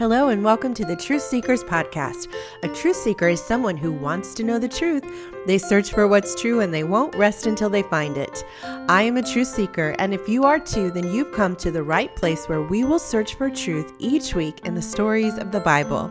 Hello, 0.00 0.30
and 0.30 0.42
welcome 0.42 0.72
to 0.72 0.86
the 0.86 0.96
Truth 0.96 1.20
Seekers 1.20 1.62
Podcast. 1.62 2.32
A 2.62 2.68
truth 2.68 2.96
seeker 2.96 3.28
is 3.28 3.44
someone 3.44 3.76
who 3.76 3.92
wants 3.92 4.32
to 4.32 4.42
know 4.42 4.58
the 4.58 4.66
truth. 4.66 5.04
They 5.46 5.58
search 5.58 5.92
for 5.92 6.08
what's 6.08 6.34
true 6.40 6.60
and 6.60 6.72
they 6.72 6.84
won't 6.84 7.14
rest 7.16 7.46
until 7.46 7.68
they 7.68 7.82
find 7.82 8.16
it. 8.16 8.42
I 8.64 9.02
am 9.02 9.18
a 9.18 9.22
truth 9.22 9.48
seeker, 9.48 9.94
and 9.98 10.14
if 10.14 10.26
you 10.26 10.44
are 10.44 10.58
too, 10.58 10.90
then 10.90 11.12
you've 11.12 11.32
come 11.32 11.54
to 11.56 11.70
the 11.70 11.82
right 11.82 12.16
place 12.16 12.48
where 12.48 12.62
we 12.62 12.82
will 12.82 12.98
search 12.98 13.34
for 13.34 13.50
truth 13.50 13.92
each 13.98 14.34
week 14.34 14.60
in 14.64 14.74
the 14.74 14.80
stories 14.80 15.36
of 15.36 15.52
the 15.52 15.60
Bible. 15.60 16.10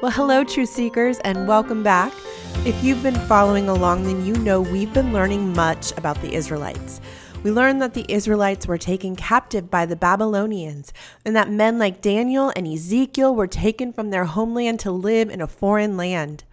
Well, 0.00 0.10
hello, 0.10 0.42
truth 0.42 0.70
seekers, 0.70 1.18
and 1.18 1.46
welcome 1.46 1.82
back. 1.82 2.14
If 2.64 2.82
you've 2.82 3.02
been 3.02 3.20
following 3.28 3.68
along, 3.68 4.04
then 4.04 4.24
you 4.24 4.32
know 4.36 4.62
we've 4.62 4.94
been 4.94 5.12
learning 5.12 5.52
much 5.52 5.92
about 5.98 6.18
the 6.22 6.32
Israelites. 6.32 7.02
We 7.42 7.50
learned 7.50 7.82
that 7.82 7.94
the 7.94 8.06
Israelites 8.08 8.68
were 8.68 8.78
taken 8.78 9.16
captive 9.16 9.68
by 9.68 9.84
the 9.84 9.96
Babylonians, 9.96 10.92
and 11.24 11.34
that 11.34 11.50
men 11.50 11.76
like 11.76 12.00
Daniel 12.00 12.52
and 12.54 12.68
Ezekiel 12.68 13.34
were 13.34 13.48
taken 13.48 13.92
from 13.92 14.10
their 14.10 14.26
homeland 14.26 14.78
to 14.80 14.92
live 14.92 15.28
in 15.28 15.40
a 15.40 15.48
foreign 15.48 15.96
land. 15.96 16.44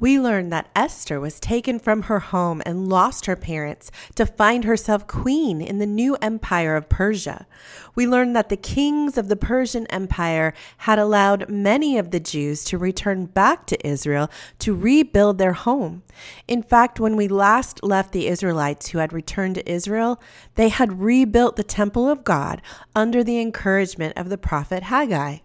We 0.00 0.18
learned 0.18 0.50
that 0.50 0.70
Esther 0.74 1.20
was 1.20 1.38
taken 1.38 1.78
from 1.78 2.04
her 2.04 2.20
home 2.20 2.62
and 2.64 2.88
lost 2.88 3.26
her 3.26 3.36
parents 3.36 3.90
to 4.14 4.24
find 4.24 4.64
herself 4.64 5.06
queen 5.06 5.60
in 5.60 5.78
the 5.78 5.84
new 5.84 6.16
empire 6.22 6.74
of 6.74 6.88
Persia. 6.88 7.46
We 7.94 8.08
learned 8.08 8.34
that 8.34 8.48
the 8.48 8.56
kings 8.56 9.18
of 9.18 9.28
the 9.28 9.36
Persian 9.36 9.86
Empire 9.88 10.54
had 10.78 10.98
allowed 10.98 11.50
many 11.50 11.98
of 11.98 12.12
the 12.12 12.20
Jews 12.20 12.64
to 12.64 12.78
return 12.78 13.26
back 13.26 13.66
to 13.66 13.86
Israel 13.86 14.30
to 14.60 14.74
rebuild 14.74 15.36
their 15.36 15.52
home. 15.52 16.02
In 16.48 16.62
fact, 16.62 16.98
when 16.98 17.14
we 17.14 17.28
last 17.28 17.84
left 17.84 18.12
the 18.12 18.26
Israelites 18.26 18.88
who 18.88 18.98
had 18.98 19.12
returned 19.12 19.56
to 19.56 19.70
Israel, 19.70 20.18
they 20.54 20.70
had 20.70 21.02
rebuilt 21.02 21.56
the 21.56 21.62
temple 21.62 22.08
of 22.08 22.24
God 22.24 22.62
under 22.96 23.22
the 23.22 23.38
encouragement 23.38 24.16
of 24.16 24.30
the 24.30 24.38
prophet 24.38 24.84
Haggai. 24.84 25.40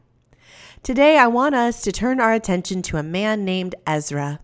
Today, 0.82 1.18
I 1.18 1.26
want 1.26 1.56
us 1.56 1.82
to 1.82 1.92
turn 1.92 2.22
our 2.22 2.32
attention 2.32 2.84
to 2.84 2.98
a 2.98 3.04
man 3.04 3.44
named 3.44 3.74
Ezra. 3.88 4.40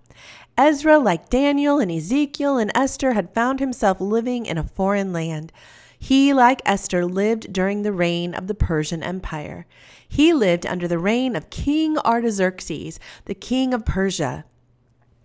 Ezra, 0.61 0.99
like 0.99 1.27
Daniel 1.27 1.79
and 1.79 1.91
Ezekiel 1.91 2.59
and 2.59 2.71
Esther, 2.75 3.13
had 3.13 3.33
found 3.33 3.59
himself 3.59 3.99
living 3.99 4.45
in 4.45 4.59
a 4.59 4.63
foreign 4.63 5.11
land. 5.11 5.51
He, 5.97 6.35
like 6.35 6.61
Esther, 6.67 7.03
lived 7.03 7.51
during 7.51 7.81
the 7.81 7.91
reign 7.91 8.35
of 8.35 8.45
the 8.45 8.53
Persian 8.53 9.01
Empire. 9.01 9.65
He 10.07 10.33
lived 10.33 10.67
under 10.67 10.87
the 10.87 10.99
reign 10.99 11.35
of 11.35 11.49
King 11.49 11.97
Artaxerxes, 11.97 12.99
the 13.25 13.33
king 13.33 13.73
of 13.73 13.85
Persia. 13.85 14.45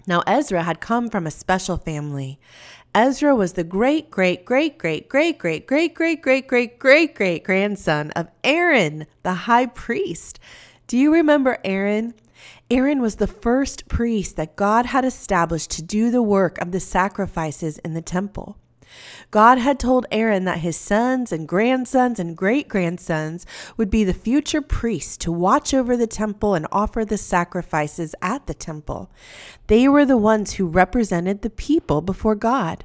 Now, 0.06 0.22
Ezra 0.26 0.62
had 0.62 0.80
come 0.80 1.10
from 1.10 1.26
a 1.26 1.30
special 1.30 1.76
family. 1.76 2.40
Ezra 2.94 3.36
was 3.36 3.52
the 3.52 3.64
great, 3.64 4.10
great, 4.10 4.46
great, 4.46 4.78
great, 4.78 5.06
great, 5.06 5.36
great, 5.36 5.66
great, 5.66 5.92
great, 5.92 6.22
great, 6.22 6.48
great, 6.48 6.78
great, 6.78 7.14
great 7.14 7.44
grandson 7.44 8.10
of 8.12 8.28
Aaron, 8.42 9.06
the 9.22 9.34
high 9.34 9.66
priest. 9.66 10.40
Do 10.86 10.96
you 10.96 11.12
remember 11.12 11.58
Aaron? 11.62 12.14
Aaron 12.68 13.00
was 13.00 13.16
the 13.16 13.28
first 13.28 13.86
priest 13.86 14.34
that 14.34 14.56
God 14.56 14.86
had 14.86 15.04
established 15.04 15.70
to 15.72 15.82
do 15.82 16.10
the 16.10 16.22
work 16.22 16.58
of 16.58 16.72
the 16.72 16.80
sacrifices 16.80 17.78
in 17.78 17.94
the 17.94 18.02
temple. 18.02 18.58
God 19.30 19.58
had 19.58 19.78
told 19.78 20.06
Aaron 20.10 20.46
that 20.46 20.58
his 20.58 20.76
sons 20.76 21.30
and 21.30 21.46
grandsons 21.46 22.18
and 22.18 22.36
great 22.36 22.66
grandsons 22.66 23.46
would 23.76 23.88
be 23.88 24.02
the 24.02 24.12
future 24.12 24.60
priests 24.60 25.16
to 25.18 25.30
watch 25.30 25.72
over 25.72 25.96
the 25.96 26.08
temple 26.08 26.54
and 26.54 26.66
offer 26.72 27.04
the 27.04 27.18
sacrifices 27.18 28.16
at 28.20 28.48
the 28.48 28.54
temple. 28.54 29.12
They 29.68 29.86
were 29.86 30.04
the 30.04 30.16
ones 30.16 30.54
who 30.54 30.66
represented 30.66 31.42
the 31.42 31.50
people 31.50 32.00
before 32.00 32.34
God. 32.34 32.84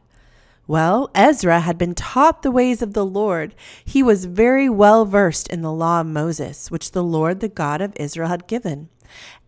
Well, 0.67 1.09
Ezra 1.15 1.61
had 1.61 1.79
been 1.79 1.95
taught 1.95 2.43
the 2.43 2.51
ways 2.51 2.83
of 2.83 2.93
the 2.93 3.05
Lord. 3.05 3.55
He 3.83 4.03
was 4.03 4.25
very 4.25 4.69
well 4.69 5.05
versed 5.05 5.47
in 5.47 5.63
the 5.63 5.73
law 5.73 6.01
of 6.01 6.07
Moses, 6.07 6.69
which 6.69 6.91
the 6.91 7.03
Lord, 7.03 7.39
the 7.39 7.49
God 7.49 7.81
of 7.81 7.93
Israel, 7.95 8.29
had 8.29 8.45
given. 8.45 8.89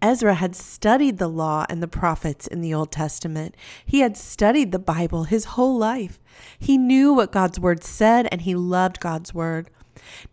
Ezra 0.03 0.33
had 0.33 0.53
studied 0.53 1.17
the 1.17 1.29
law 1.29 1.65
and 1.69 1.81
the 1.81 1.87
prophets 1.87 2.45
in 2.45 2.59
the 2.59 2.73
Old 2.73 2.91
Testament. 2.91 3.55
He 3.85 4.01
had 4.01 4.17
studied 4.17 4.73
the 4.73 4.77
Bible 4.77 5.23
his 5.23 5.45
whole 5.45 5.77
life. 5.77 6.19
He 6.59 6.77
knew 6.77 7.13
what 7.13 7.31
God's 7.31 7.57
word 7.57 7.85
said 7.85 8.27
and 8.29 8.41
he 8.41 8.53
loved 8.53 8.99
God's 8.99 9.33
word. 9.33 9.69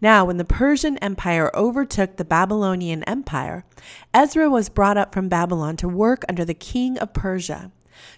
Now, 0.00 0.24
when 0.24 0.38
the 0.38 0.44
Persian 0.44 0.98
Empire 0.98 1.52
overtook 1.54 2.16
the 2.16 2.24
Babylonian 2.24 3.04
Empire, 3.04 3.64
Ezra 4.12 4.50
was 4.50 4.68
brought 4.68 4.98
up 4.98 5.14
from 5.14 5.28
Babylon 5.28 5.76
to 5.76 5.88
work 5.88 6.24
under 6.28 6.44
the 6.44 6.52
king 6.52 6.98
of 6.98 7.14
Persia. 7.14 7.70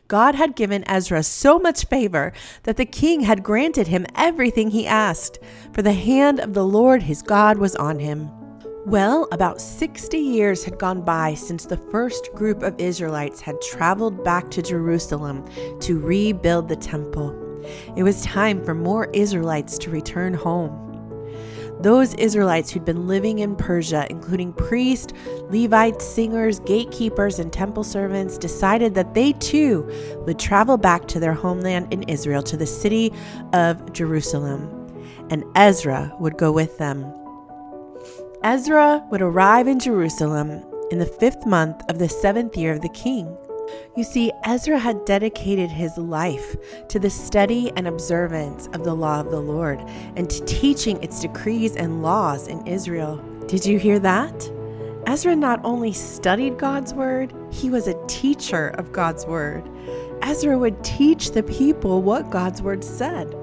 God 0.09 0.35
had 0.35 0.57
given 0.57 0.89
Ezra 0.89 1.23
so 1.23 1.59
much 1.59 1.85
favor 1.85 2.33
that 2.63 2.79
the 2.79 2.87
king 2.87 3.23
had 3.23 3.43
granted 3.43 3.89
him 3.89 4.07
everything 4.15 4.71
he 4.71 4.87
asked, 4.87 5.39
for 5.75 5.83
the 5.83 5.93
hand 5.93 6.41
of 6.41 6.55
the 6.55 6.65
Lord 6.65 7.03
his 7.03 7.21
God 7.21 7.59
was 7.59 7.77
on 7.77 7.99
him. 7.99 8.42
Well, 8.85 9.29
about 9.31 9.61
60 9.61 10.19
years 10.19 10.65
had 10.65 10.77
gone 10.77 11.03
by 11.03 11.35
since 11.35 11.67
the 11.67 11.77
first 11.77 12.33
group 12.35 12.65
of 12.65 12.75
Israelites 12.81 13.41
had 13.41 13.61
traveled 13.61 14.25
back 14.25 14.51
to 14.51 14.61
Jerusalem 14.61 15.49
to 15.83 16.01
rebuild 16.01 16.69
the 16.69 16.75
temple. 16.75 17.33
It 17.97 18.03
was 18.03 18.23
time 18.23 18.65
for 18.65 18.75
more 18.75 19.09
Israelites 19.13 19.79
to 19.79 19.91
return 19.91 20.35
home. 20.35 20.81
Those 21.81 22.15
Israelites 22.15 22.73
who'd 22.73 22.85
been 22.85 23.07
living 23.07 23.39
in 23.39 23.55
Persia, 23.55 24.09
including 24.11 24.53
priests, 24.53 25.13
Levites, 25.49 26.05
singers, 26.05 26.59
gatekeepers, 26.59 27.39
and 27.39 27.53
temple 27.53 27.85
servants, 27.85 28.37
decided 28.37 28.97
that 28.97 29.15
they 29.15 29.33
too 29.35 29.89
would 30.27 30.41
travel 30.41 30.77
back 30.77 31.07
to 31.07 31.21
their 31.21 31.35
homeland 31.35 31.93
in 31.93 32.03
Israel, 32.09 32.43
to 32.43 32.57
the 32.57 32.67
city 32.67 33.13
of 33.53 33.93
Jerusalem. 33.93 34.69
And 35.31 35.45
Ezra 35.55 36.13
would 36.19 36.37
go 36.37 36.51
with 36.51 36.79
them. 36.79 37.22
Ezra 38.45 39.07
would 39.09 39.23
arrive 39.23 39.69
in 39.69 39.79
Jerusalem 39.79 40.65
in 40.91 40.99
the 40.99 41.07
fifth 41.07 41.47
month 41.47 41.81
of 41.89 42.01
the 42.01 42.09
seventh 42.09 42.57
year 42.57 42.73
of 42.73 42.81
the 42.81 42.89
king. 42.89 43.37
You 43.97 44.03
see, 44.03 44.33
Ezra 44.45 44.81
had 44.81 45.05
dedicated 45.05 45.71
his 45.71 45.97
life 45.97 46.57
to 46.89 46.99
the 46.99 47.09
study 47.09 47.71
and 47.77 47.87
observance 47.87 48.67
of 48.73 48.83
the 48.83 48.95
law 48.95 49.21
of 49.21 49.31
the 49.31 49.41
Lord 49.41 49.79
and 50.17 50.29
to 50.29 50.45
teaching 50.45 51.01
its 51.05 51.21
decrees 51.21 51.77
and 51.77 52.03
laws 52.03 52.49
in 52.49 52.67
Israel. 52.67 53.19
Did 53.47 53.65
you 53.65 53.79
hear 53.79 54.01
that? 54.01 54.51
Ezra 55.07 55.37
not 55.37 55.61
only 55.63 55.93
studied 55.93 56.59
God's 56.59 56.93
word, 56.93 57.33
he 57.53 57.71
was 57.71 57.87
a 57.87 58.07
teacher 58.09 58.71
of 58.71 58.91
God's 58.91 59.25
word. 59.25 59.63
Ezra 60.23 60.59
would 60.59 60.83
teach 60.83 61.31
the 61.31 61.45
people 61.45 62.03
what 62.03 62.31
God's 62.31 62.61
word 62.61 62.83
said. 62.83 63.37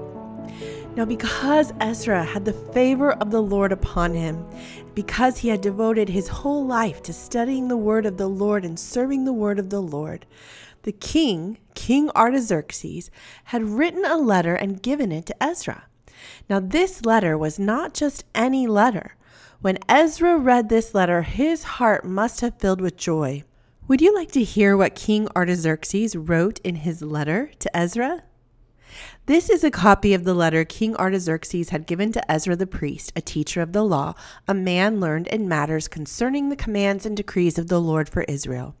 Now, 0.96 1.04
because 1.04 1.72
Ezra 1.80 2.24
had 2.24 2.44
the 2.44 2.52
favor 2.52 3.12
of 3.12 3.30
the 3.30 3.40
Lord 3.40 3.70
upon 3.70 4.12
him, 4.12 4.44
because 4.94 5.38
he 5.38 5.48
had 5.48 5.60
devoted 5.60 6.08
his 6.08 6.26
whole 6.26 6.66
life 6.66 7.00
to 7.04 7.12
studying 7.12 7.68
the 7.68 7.76
word 7.76 8.06
of 8.06 8.16
the 8.16 8.28
Lord 8.28 8.64
and 8.64 8.78
serving 8.78 9.24
the 9.24 9.32
word 9.32 9.60
of 9.60 9.70
the 9.70 9.80
Lord, 9.80 10.26
the 10.82 10.92
king, 10.92 11.58
King 11.74 12.10
Artaxerxes, 12.10 13.10
had 13.44 13.62
written 13.62 14.04
a 14.04 14.16
letter 14.16 14.56
and 14.56 14.82
given 14.82 15.12
it 15.12 15.26
to 15.26 15.42
Ezra. 15.42 15.84
Now, 16.48 16.58
this 16.58 17.04
letter 17.04 17.38
was 17.38 17.58
not 17.58 17.94
just 17.94 18.24
any 18.34 18.66
letter. 18.66 19.14
When 19.60 19.78
Ezra 19.88 20.38
read 20.38 20.68
this 20.68 20.92
letter, 20.92 21.22
his 21.22 21.62
heart 21.62 22.04
must 22.04 22.40
have 22.40 22.58
filled 22.58 22.80
with 22.80 22.96
joy. 22.96 23.44
Would 23.86 24.00
you 24.00 24.14
like 24.14 24.32
to 24.32 24.42
hear 24.42 24.76
what 24.76 24.96
King 24.96 25.28
Artaxerxes 25.36 26.16
wrote 26.16 26.58
in 26.60 26.76
his 26.76 27.00
letter 27.00 27.50
to 27.60 27.76
Ezra? 27.76 28.24
This 29.30 29.48
is 29.48 29.62
a 29.62 29.70
copy 29.70 30.12
of 30.12 30.24
the 30.24 30.34
letter 30.34 30.64
King 30.64 30.96
Artaxerxes 30.96 31.68
had 31.68 31.86
given 31.86 32.10
to 32.10 32.32
Ezra 32.32 32.56
the 32.56 32.66
priest, 32.66 33.12
a 33.14 33.20
teacher 33.20 33.62
of 33.62 33.72
the 33.72 33.84
law, 33.84 34.14
a 34.48 34.54
man 34.54 34.98
learned 34.98 35.28
in 35.28 35.48
matters 35.48 35.86
concerning 35.86 36.48
the 36.48 36.56
commands 36.56 37.06
and 37.06 37.16
decrees 37.16 37.56
of 37.56 37.68
the 37.68 37.80
Lord 37.80 38.08
for 38.08 38.22
Israel. 38.22 38.74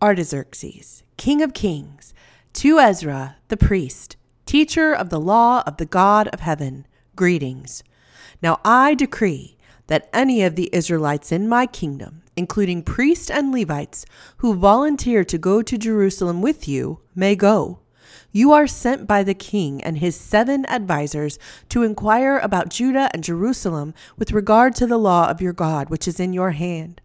Artaxerxes, 0.00 1.02
king 1.18 1.42
of 1.42 1.52
kings, 1.52 2.14
to 2.54 2.78
Ezra 2.78 3.36
the 3.48 3.58
priest, 3.58 4.16
teacher 4.46 4.94
of 4.94 5.10
the 5.10 5.20
law 5.20 5.62
of 5.66 5.76
the 5.76 5.84
God 5.84 6.28
of 6.28 6.40
heaven, 6.40 6.86
greetings. 7.14 7.84
Now 8.40 8.60
I 8.64 8.94
decree 8.94 9.58
that 9.88 10.08
any 10.10 10.42
of 10.42 10.56
the 10.56 10.70
Israelites 10.72 11.30
in 11.30 11.50
my 11.50 11.66
kingdom, 11.66 12.22
including 12.34 12.82
priests 12.82 13.28
and 13.28 13.52
Levites, 13.52 14.06
who 14.38 14.54
volunteer 14.54 15.22
to 15.24 15.36
go 15.36 15.60
to 15.60 15.76
Jerusalem 15.76 16.40
with 16.40 16.66
you, 16.66 17.00
may 17.14 17.36
go 17.36 17.80
you 18.32 18.52
are 18.52 18.66
sent 18.66 19.06
by 19.06 19.22
the 19.22 19.34
king 19.34 19.82
and 19.82 19.98
his 19.98 20.16
seven 20.16 20.66
advisers 20.66 21.38
to 21.68 21.82
inquire 21.82 22.38
about 22.38 22.68
Judah 22.68 23.10
and 23.12 23.24
Jerusalem 23.24 23.94
with 24.16 24.32
regard 24.32 24.74
to 24.76 24.86
the 24.86 24.98
law 24.98 25.28
of 25.28 25.40
your 25.40 25.52
God, 25.52 25.90
which 25.90 26.06
is 26.06 26.20
in 26.20 26.32
your 26.32 26.52
hand. 26.52 27.00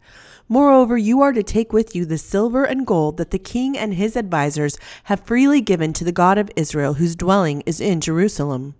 Moreover, 0.49 0.97
you 0.97 1.21
are 1.21 1.31
to 1.31 1.43
take 1.43 1.71
with 1.71 1.95
you 1.95 2.03
the 2.03 2.17
silver 2.17 2.65
and 2.65 2.85
gold 2.85 3.15
that 3.17 3.31
the 3.31 3.39
king 3.39 3.77
and 3.77 3.93
his 3.93 4.17
advisers 4.17 4.77
have 5.05 5.21
freely 5.21 5.61
given 5.61 5.93
to 5.93 6.03
the 6.03 6.11
God 6.11 6.37
of 6.37 6.51
Israel, 6.57 6.95
whose 6.95 7.15
dwelling 7.15 7.61
is 7.65 7.79
in 7.79 8.01
Jerusalem. 8.01 8.75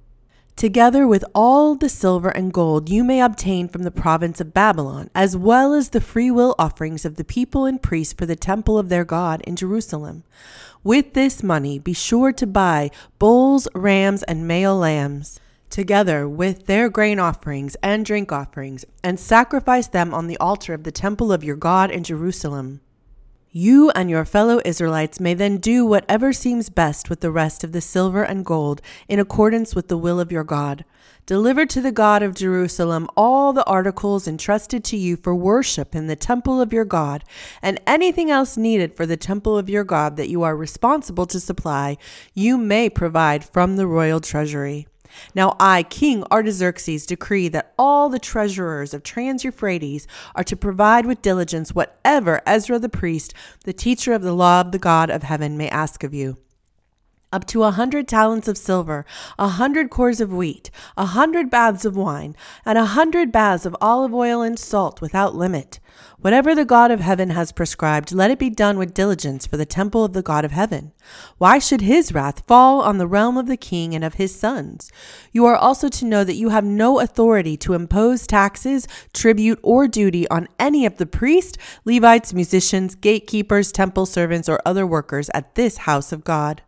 Together 0.57 1.07
with 1.07 1.24
all 1.33 1.75
the 1.75 1.89
silver 1.89 2.30
and 2.30 2.54
gold 2.54 2.89
you 2.89 3.04
may 3.04 3.22
obtain 3.22 3.68
from 3.68 3.83
the 3.83 3.89
province 3.89 4.42
of 4.42 4.54
Babylon, 4.54 5.10
as 5.16 5.36
well 5.36 5.74
as 5.74 5.89
the 5.89 6.01
freewill 6.01 6.56
offerings 6.60 7.06
of 7.06 7.16
the 7.16 7.24
people 7.24 7.66
and 7.66 7.81
priests 7.81 8.13
for 8.13 8.25
the 8.25 8.36
temple 8.36 8.78
of 8.78 8.89
their 8.89 9.06
God 9.06 9.42
in 9.48 9.56
Jerusalem. 9.56 10.24
With 10.83 11.13
this 11.13 11.44
money, 11.44 11.78
be 11.78 11.94
sure 11.94 12.31
to 12.33 12.48
buy 12.48 12.89
bulls, 13.19 13.68
rams, 13.75 14.24
and 14.24 14.48
male 14.48 14.75
lambs. 14.75 15.39
together 15.72 16.28
with 16.28 16.68
their 16.68 16.89
grain 16.89 17.18
offerings 17.18 17.75
and 17.81 18.06
drink 18.06 18.31
offerings, 18.31 18.86
and 19.04 19.19
sacrifice 19.19 19.88
them 19.88 20.13
on 20.13 20.28
the 20.28 20.38
altar 20.38 20.74
of 20.74 20.83
the 20.83 20.92
temple 20.92 21.31
of 21.31 21.44
your 21.44 21.56
God 21.56 21.89
in 21.89 22.04
Jerusalem. 22.04 22.81
You 23.53 23.89
and 23.89 24.09
your 24.09 24.24
fellow 24.24 24.62
Israelites 24.63 25.19
may 25.19 25.33
then 25.33 25.57
do 25.57 25.86
whatever 25.86 26.31
seems 26.31 26.69
best 26.69 27.09
with 27.09 27.19
the 27.19 27.31
rest 27.31 27.65
of 27.65 27.74
the 27.74 27.81
silver 27.81 28.24
and 28.24 28.45
gold 28.45 28.81
in 29.09 29.19
accordance 29.19 29.75
with 29.75 29.89
the 29.89 29.98
will 29.98 30.21
of 30.21 30.31
your 30.31 30.45
God. 30.45 30.86
Deliver 31.25 31.65
to 31.65 31.81
the 31.81 31.92
God 31.92 32.24
of 32.24 32.33
Jerusalem 32.33 33.09
all 33.18 33.51
the 33.51 33.65
articles 33.65 34.25
entrusted 34.25 34.86
to 34.86 34.95
you 34.95 35.18
for 35.18 35.36
worship 35.36 35.94
in 35.94 36.07
the 36.07 36.15
temple 36.15 36.62
of 36.62 36.71
your 36.71 36.86
God, 36.86 37.25
and 37.62 37.81
anything 37.86 38.31
else 38.31 38.56
needed 38.56 38.95
for 38.95 39.06
the 39.06 39.18
temple 39.18 39.57
of 39.57 39.69
your 39.69 39.83
God 39.83 40.15
that 40.15 40.30
you 40.30 40.44
are 40.44 40.56
responsible 40.56 41.25
to 41.25 41.38
supply, 41.38 41.97
you 42.33 42.57
may 42.57 42.89
provide 42.89 43.44
from 43.44 43.75
the 43.75 43.86
royal 43.86 44.21
treasury. 44.21 44.88
Now 45.35 45.55
I, 45.59 45.83
King 45.83 46.23
Artaxerxes, 46.31 47.05
decree 47.05 47.47
that 47.49 47.73
all 47.77 48.09
the 48.09 48.19
treasurers 48.19 48.93
of 48.93 49.03
Trans 49.03 49.43
Euphrates 49.43 50.07
are 50.35 50.43
to 50.43 50.55
provide 50.55 51.05
with 51.05 51.21
diligence 51.21 51.75
whatever 51.75 52.41
Ezra 52.45 52.79
the 52.79 52.89
priest, 52.89 53.33
the 53.63 53.73
teacher 53.73 54.13
of 54.13 54.21
the 54.21 54.33
law 54.33 54.61
of 54.61 54.71
the 54.71 54.79
God 54.79 55.09
of 55.09 55.23
heaven, 55.23 55.57
may 55.57 55.69
ask 55.69 56.03
of 56.03 56.13
you 56.13 56.37
up 57.31 57.45
to 57.47 57.63
a 57.63 57.71
hundred 57.71 58.07
talents 58.07 58.47
of 58.47 58.57
silver, 58.57 59.05
a 59.39 59.47
hundred 59.47 59.89
cors 59.89 60.19
of 60.19 60.33
wheat, 60.33 60.69
a 60.97 61.05
hundred 61.05 61.49
baths 61.49 61.85
of 61.85 61.95
wine, 61.95 62.35
and 62.65 62.77
a 62.77 62.85
hundred 62.85 63.31
baths 63.31 63.65
of 63.65 63.75
olive 63.79 64.13
oil 64.13 64.41
and 64.41 64.59
salt 64.59 65.01
without 65.01 65.35
limit. 65.35 65.79
Whatever 66.19 66.53
the 66.53 66.65
God 66.65 66.92
of 66.92 67.00
heaven 67.00 67.31
has 67.31 67.51
prescribed, 67.51 68.12
let 68.12 68.30
it 68.30 68.39
be 68.39 68.50
done 68.50 68.77
with 68.77 68.94
diligence 68.94 69.48
for 69.48 69.57
the 69.57 69.65
temple 69.65 70.06
of 70.06 70.13
the 70.13 70.21
God 70.21 70.45
of 70.45 70.51
heaven. 70.51 70.92
Why 71.38 71.57
should 71.57 71.81
his 71.81 72.13
wrath 72.13 72.44
fall 72.48 72.81
on 72.81 72.98
the 72.98 73.07
realm 73.07 73.38
of 73.38 73.48
the 73.48 73.57
king 73.57 73.95
and 73.95 74.03
of 74.03 74.15
his 74.15 74.33
sons? 74.33 74.92
You 75.31 75.45
are 75.45 75.56
also 75.56 75.89
to 75.89 76.06
know 76.06 76.24
that 76.24 76.36
you 76.36 76.50
have 76.50 76.63
no 76.63 77.00
authority 77.00 77.57
to 77.57 77.74
impose 77.74 78.27
taxes, 78.27 78.88
tribute, 79.13 79.59
or 79.63 79.88
duty 79.88 80.27
on 80.30 80.48
any 80.59 80.86
of 80.86 80.98
the 80.98 81.06
priests, 81.06 81.57
Levites, 81.86 82.33
musicians, 82.33 82.95
gatekeepers, 82.95 83.71
temple 83.71 84.06
servants, 84.06 84.47
or 84.47 84.62
other 84.65 84.86
workers 84.86 85.30
at 85.33 85.56
this 85.56 85.77
house 85.77 86.12
of 86.12 86.24
God. 86.24 86.62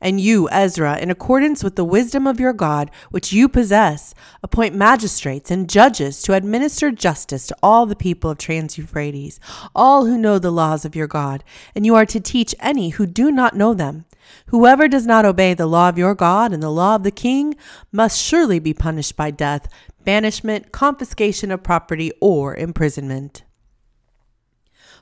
And 0.00 0.20
you, 0.20 0.48
Ezra, 0.50 0.98
in 0.98 1.10
accordance 1.10 1.64
with 1.64 1.76
the 1.76 1.84
wisdom 1.84 2.26
of 2.26 2.40
your 2.40 2.52
God, 2.52 2.90
which 3.10 3.32
you 3.32 3.48
possess, 3.48 4.14
appoint 4.42 4.74
magistrates 4.74 5.50
and 5.50 5.68
judges 5.68 6.22
to 6.22 6.34
administer 6.34 6.90
justice 6.90 7.46
to 7.48 7.56
all 7.62 7.86
the 7.86 7.96
people 7.96 8.30
of 8.30 8.38
Trans 8.38 8.78
Euphrates, 8.78 9.40
all 9.74 10.06
who 10.06 10.18
know 10.18 10.38
the 10.38 10.50
laws 10.50 10.84
of 10.84 10.96
your 10.96 11.06
God, 11.06 11.44
and 11.74 11.84
you 11.84 11.94
are 11.94 12.06
to 12.06 12.20
teach 12.20 12.54
any 12.60 12.90
who 12.90 13.06
do 13.06 13.30
not 13.30 13.56
know 13.56 13.74
them. 13.74 14.04
Whoever 14.46 14.88
does 14.88 15.06
not 15.06 15.24
obey 15.24 15.54
the 15.54 15.66
law 15.66 15.88
of 15.88 15.98
your 15.98 16.14
God 16.14 16.52
and 16.52 16.62
the 16.62 16.70
law 16.70 16.94
of 16.96 17.02
the 17.02 17.10
king 17.10 17.56
must 17.92 18.20
surely 18.20 18.58
be 18.58 18.74
punished 18.74 19.16
by 19.16 19.30
death, 19.30 19.68
banishment, 20.04 20.72
confiscation 20.72 21.50
of 21.50 21.62
property, 21.62 22.12
or 22.20 22.54
imprisonment. 22.54 23.44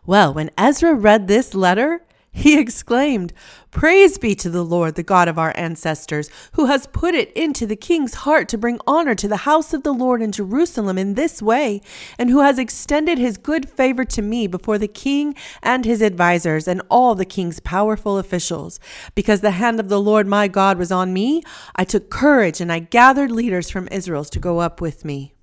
Well, 0.06 0.32
when 0.32 0.50
Ezra 0.56 0.94
read 0.94 1.28
this 1.28 1.54
letter, 1.54 2.02
he 2.30 2.58
exclaimed, 2.58 3.32
Praise 3.70 4.18
be 4.18 4.34
to 4.36 4.50
the 4.50 4.64
Lord, 4.64 4.94
the 4.94 5.02
God 5.02 5.28
of 5.28 5.38
our 5.38 5.52
ancestors, 5.56 6.30
who 6.52 6.66
has 6.66 6.86
put 6.86 7.14
it 7.14 7.32
into 7.32 7.66
the 7.66 7.76
king's 7.76 8.14
heart 8.14 8.48
to 8.48 8.58
bring 8.58 8.78
honor 8.86 9.14
to 9.14 9.28
the 9.28 9.38
house 9.38 9.74
of 9.74 9.82
the 9.82 9.92
Lord 9.92 10.22
in 10.22 10.32
Jerusalem 10.32 10.98
in 10.98 11.14
this 11.14 11.42
way, 11.42 11.80
and 12.18 12.30
who 12.30 12.40
has 12.40 12.58
extended 12.58 13.18
his 13.18 13.38
good 13.38 13.68
favor 13.68 14.04
to 14.04 14.22
me 14.22 14.46
before 14.46 14.78
the 14.78 14.88
king 14.88 15.34
and 15.62 15.84
his 15.84 16.02
advisers 16.02 16.68
and 16.68 16.82
all 16.90 17.14
the 17.14 17.24
king's 17.24 17.60
powerful 17.60 18.18
officials. 18.18 18.78
Because 19.14 19.40
the 19.40 19.52
hand 19.52 19.80
of 19.80 19.88
the 19.88 20.00
Lord 20.00 20.26
my 20.26 20.48
God 20.48 20.78
was 20.78 20.92
on 20.92 21.12
me, 21.12 21.42
I 21.76 21.84
took 21.84 22.10
courage 22.10 22.60
and 22.60 22.70
I 22.70 22.78
gathered 22.78 23.30
leaders 23.30 23.70
from 23.70 23.88
Israel 23.90 24.24
to 24.24 24.38
go 24.38 24.60
up 24.60 24.80
with 24.80 25.04
me. 25.04 25.34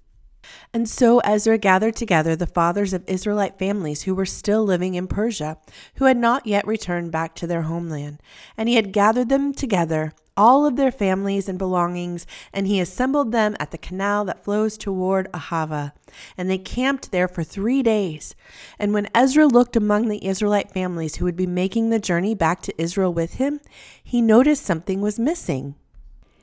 And 0.75 0.89
so 0.89 1.19
Ezra 1.19 1.57
gathered 1.57 1.95
together 1.95 2.35
the 2.35 2.45
fathers 2.45 2.91
of 2.91 3.05
Israelite 3.07 3.57
families 3.57 4.01
who 4.01 4.13
were 4.13 4.25
still 4.25 4.61
living 4.65 4.95
in 4.95 5.07
Persia, 5.07 5.57
who 5.95 6.03
had 6.03 6.17
not 6.17 6.45
yet 6.45 6.67
returned 6.67 7.13
back 7.13 7.33
to 7.35 7.47
their 7.47 7.61
homeland. 7.61 8.21
And 8.57 8.67
he 8.67 8.75
had 8.75 8.91
gathered 8.91 9.29
them 9.29 9.53
together, 9.53 10.11
all 10.35 10.65
of 10.65 10.75
their 10.75 10.91
families 10.91 11.47
and 11.47 11.57
belongings, 11.57 12.27
and 12.51 12.67
he 12.67 12.81
assembled 12.81 13.31
them 13.31 13.55
at 13.57 13.71
the 13.71 13.77
canal 13.77 14.25
that 14.25 14.43
flows 14.43 14.77
toward 14.77 15.31
Ahava. 15.31 15.93
And 16.37 16.49
they 16.49 16.57
camped 16.57 17.13
there 17.13 17.29
for 17.29 17.45
three 17.45 17.81
days. 17.81 18.35
And 18.77 18.93
when 18.93 19.07
Ezra 19.15 19.47
looked 19.47 19.77
among 19.77 20.09
the 20.09 20.27
Israelite 20.27 20.73
families 20.73 21.15
who 21.15 21.23
would 21.23 21.37
be 21.37 21.47
making 21.47 21.89
the 21.89 21.99
journey 21.99 22.35
back 22.35 22.61
to 22.63 22.81
Israel 22.81 23.13
with 23.13 23.35
him, 23.35 23.61
he 24.03 24.21
noticed 24.21 24.65
something 24.65 24.99
was 24.99 25.17
missing. 25.17 25.75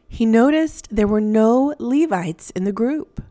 He 0.09 0.25
noticed 0.25 0.89
there 0.91 1.07
were 1.07 1.21
no 1.21 1.75
Levites 1.79 2.49
in 2.53 2.65
the 2.65 2.73
group. 2.73 3.23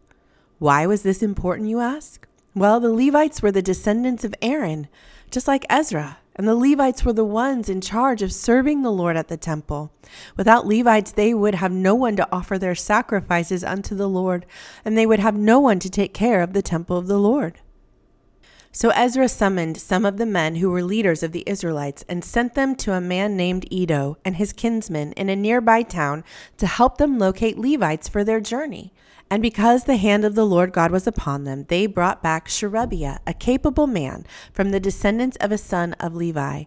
Why 0.62 0.86
was 0.86 1.02
this 1.02 1.24
important, 1.24 1.70
you 1.70 1.80
ask? 1.80 2.28
Well, 2.54 2.80
the 2.80 2.94
Levites 2.94 3.42
were 3.42 3.52
the 3.52 3.64
descendants 3.64 4.24
of 4.24 4.36
Aaron, 4.44 4.90
just 5.32 5.48
like 5.48 5.66
Ezra, 5.72 6.20
and 6.36 6.48
the 6.48 6.54
Levites 6.54 7.04
were 7.04 7.14
the 7.14 7.26
ones 7.26 7.68
in 7.68 7.82
charge 7.82 8.22
of 8.22 8.32
serving 8.32 8.84
the 8.84 8.92
Lord 8.92 9.18
at 9.18 9.28
the 9.28 9.38
temple. 9.38 9.92
Without 10.38 10.68
Levites, 10.68 11.14
they 11.14 11.34
would 11.34 11.56
have 11.56 11.72
no 11.72 11.96
one 11.96 12.16
to 12.16 12.28
offer 12.32 12.60
their 12.60 12.76
sacrifices 12.76 13.64
unto 13.64 13.96
the 13.96 14.08
Lord, 14.08 14.46
and 14.86 14.96
they 14.96 15.08
would 15.08 15.18
have 15.18 15.36
no 15.36 15.60
one 15.60 15.80
to 15.80 15.90
take 15.90 16.14
care 16.14 16.44
of 16.44 16.54
the 16.54 16.62
temple 16.62 16.96
of 16.96 17.08
the 17.08 17.18
Lord. 17.18 17.58
So 18.72 18.92
Ezra 18.92 19.30
summoned 19.30 19.78
some 19.78 20.06
of 20.06 20.18
the 20.18 20.28
men 20.28 20.58
who 20.58 20.70
were 20.70 20.84
leaders 20.84 21.24
of 21.24 21.32
the 21.32 21.44
Israelites 21.48 22.06
and 22.08 22.24
sent 22.24 22.54
them 22.54 22.76
to 22.76 22.94
a 22.94 23.02
man 23.02 23.36
named 23.36 23.66
Iddo 23.74 24.20
and 24.24 24.36
his 24.36 24.54
kinsmen 24.54 25.14
in 25.14 25.28
a 25.28 25.36
nearby 25.36 25.82
town 25.82 26.24
to 26.58 26.68
help 26.68 27.00
them 27.00 27.18
locate 27.18 27.58
Levites 27.58 28.08
for 28.08 28.24
their 28.24 28.40
journey. 28.40 28.94
And 29.32 29.42
because 29.42 29.86
the 29.86 29.96
hand 29.96 30.26
of 30.26 30.36
the 30.36 30.46
Lord 30.46 30.74
God 30.74 30.92
was 30.92 31.08
upon 31.08 31.46
them, 31.46 31.64
they 31.70 31.86
brought 31.86 32.22
back 32.22 32.50
Sherebiah, 32.50 33.20
a 33.26 33.34
capable 33.34 33.88
man, 33.88 34.26
from 34.52 34.72
the 34.72 34.80
descendants 34.80 35.38
of 35.38 35.54
a 35.54 35.58
son 35.58 35.94
of 36.02 36.14
Levi. 36.14 36.66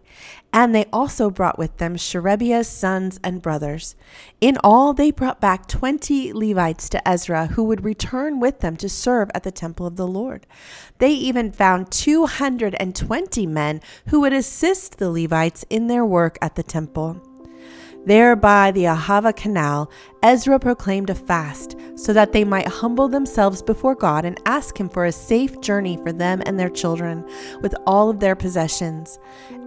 And 0.50 0.74
they 0.74 0.86
also 0.90 1.28
brought 1.28 1.58
with 1.58 1.76
them 1.76 1.98
Sherebiah's 1.98 2.66
sons 2.66 3.20
and 3.22 3.42
brothers. 3.42 3.96
In 4.40 4.56
all, 4.64 4.94
they 4.94 5.10
brought 5.10 5.42
back 5.42 5.68
twenty 5.68 6.32
Levites 6.32 6.88
to 6.88 7.06
Ezra, 7.06 7.48
who 7.48 7.64
would 7.64 7.84
return 7.84 8.40
with 8.40 8.60
them 8.60 8.78
to 8.78 8.88
serve 8.88 9.30
at 9.34 9.42
the 9.42 9.52
temple 9.52 9.86
of 9.86 9.96
the 9.96 10.06
Lord. 10.06 10.46
They 10.96 11.10
even 11.10 11.52
found 11.52 11.92
220 11.92 13.46
men 13.46 13.82
who 14.06 14.20
would 14.20 14.32
assist 14.32 14.96
the 14.96 15.10
Levites 15.10 15.66
in 15.68 15.88
their 15.88 16.06
work 16.06 16.38
at 16.40 16.54
the 16.54 16.62
temple. 16.62 17.20
There 18.06 18.36
by 18.36 18.70
the 18.70 18.84
Ahava 18.84 19.34
Canal, 19.34 19.90
Ezra 20.22 20.58
proclaimed 20.58 21.08
a 21.08 21.14
fast 21.14 21.74
so 21.94 22.12
that 22.12 22.32
they 22.32 22.44
might 22.44 22.68
humble 22.68 23.08
themselves 23.08 23.62
before 23.62 23.94
God 23.94 24.26
and 24.26 24.38
ask 24.44 24.78
Him 24.78 24.90
for 24.90 25.06
a 25.06 25.12
safe 25.12 25.58
journey 25.62 25.96
for 25.96 26.12
them 26.12 26.42
and 26.44 26.60
their 26.60 26.68
children 26.68 27.26
with 27.62 27.74
all 27.86 28.10
of 28.10 28.20
their 28.20 28.36
possessions. 28.36 29.18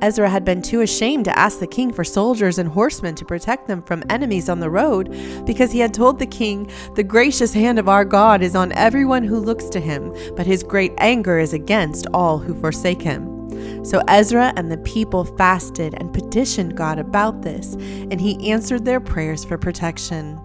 Ezra 0.04 0.30
had 0.30 0.46
been 0.46 0.62
too 0.62 0.82
ashamed 0.82 1.26
to 1.26 1.40
ask 1.40 1.58
the 1.58 1.66
king 1.66 1.92
for 1.92 2.04
soldiers 2.04 2.60
and 2.60 2.70
horsemen 2.70 3.16
to 3.16 3.26
protect 3.26 3.68
them 3.68 3.82
from 3.82 4.04
enemies 4.08 4.50
on 4.50 4.60
the 4.60 4.70
road 4.70 5.10
because 5.48 5.72
he 5.72 5.80
had 5.80 5.94
told 5.94 6.20
the 6.20 6.28
king, 6.28 6.70
The 6.94 7.04
gracious 7.04 7.54
hand 7.54 7.80
of 7.80 7.90
our 7.90 8.06
God 8.06 8.44
is 8.44 8.56
on 8.56 8.72
everyone 8.74 9.24
who 9.24 9.40
looks 9.40 9.68
to 9.70 9.80
him, 9.80 10.14
but 10.36 10.46
his 10.46 10.62
great 10.62 10.94
anger 11.00 11.40
is 11.40 11.54
against 11.54 12.06
all 12.14 12.38
who 12.38 12.54
forsake 12.62 13.02
him. 13.02 13.37
So 13.84 14.02
Ezra 14.08 14.54
and 14.56 14.72
the 14.72 14.78
people 14.80 15.24
fasted 15.24 15.94
and 15.94 16.14
petitioned 16.14 16.76
God 16.76 17.00
about 17.00 17.42
this, 17.42 17.74
and 17.76 18.20
he 18.20 18.52
answered 18.52 18.86
their 18.86 19.00
prayers 19.00 19.46
for 19.46 19.58
protection. 19.58 20.40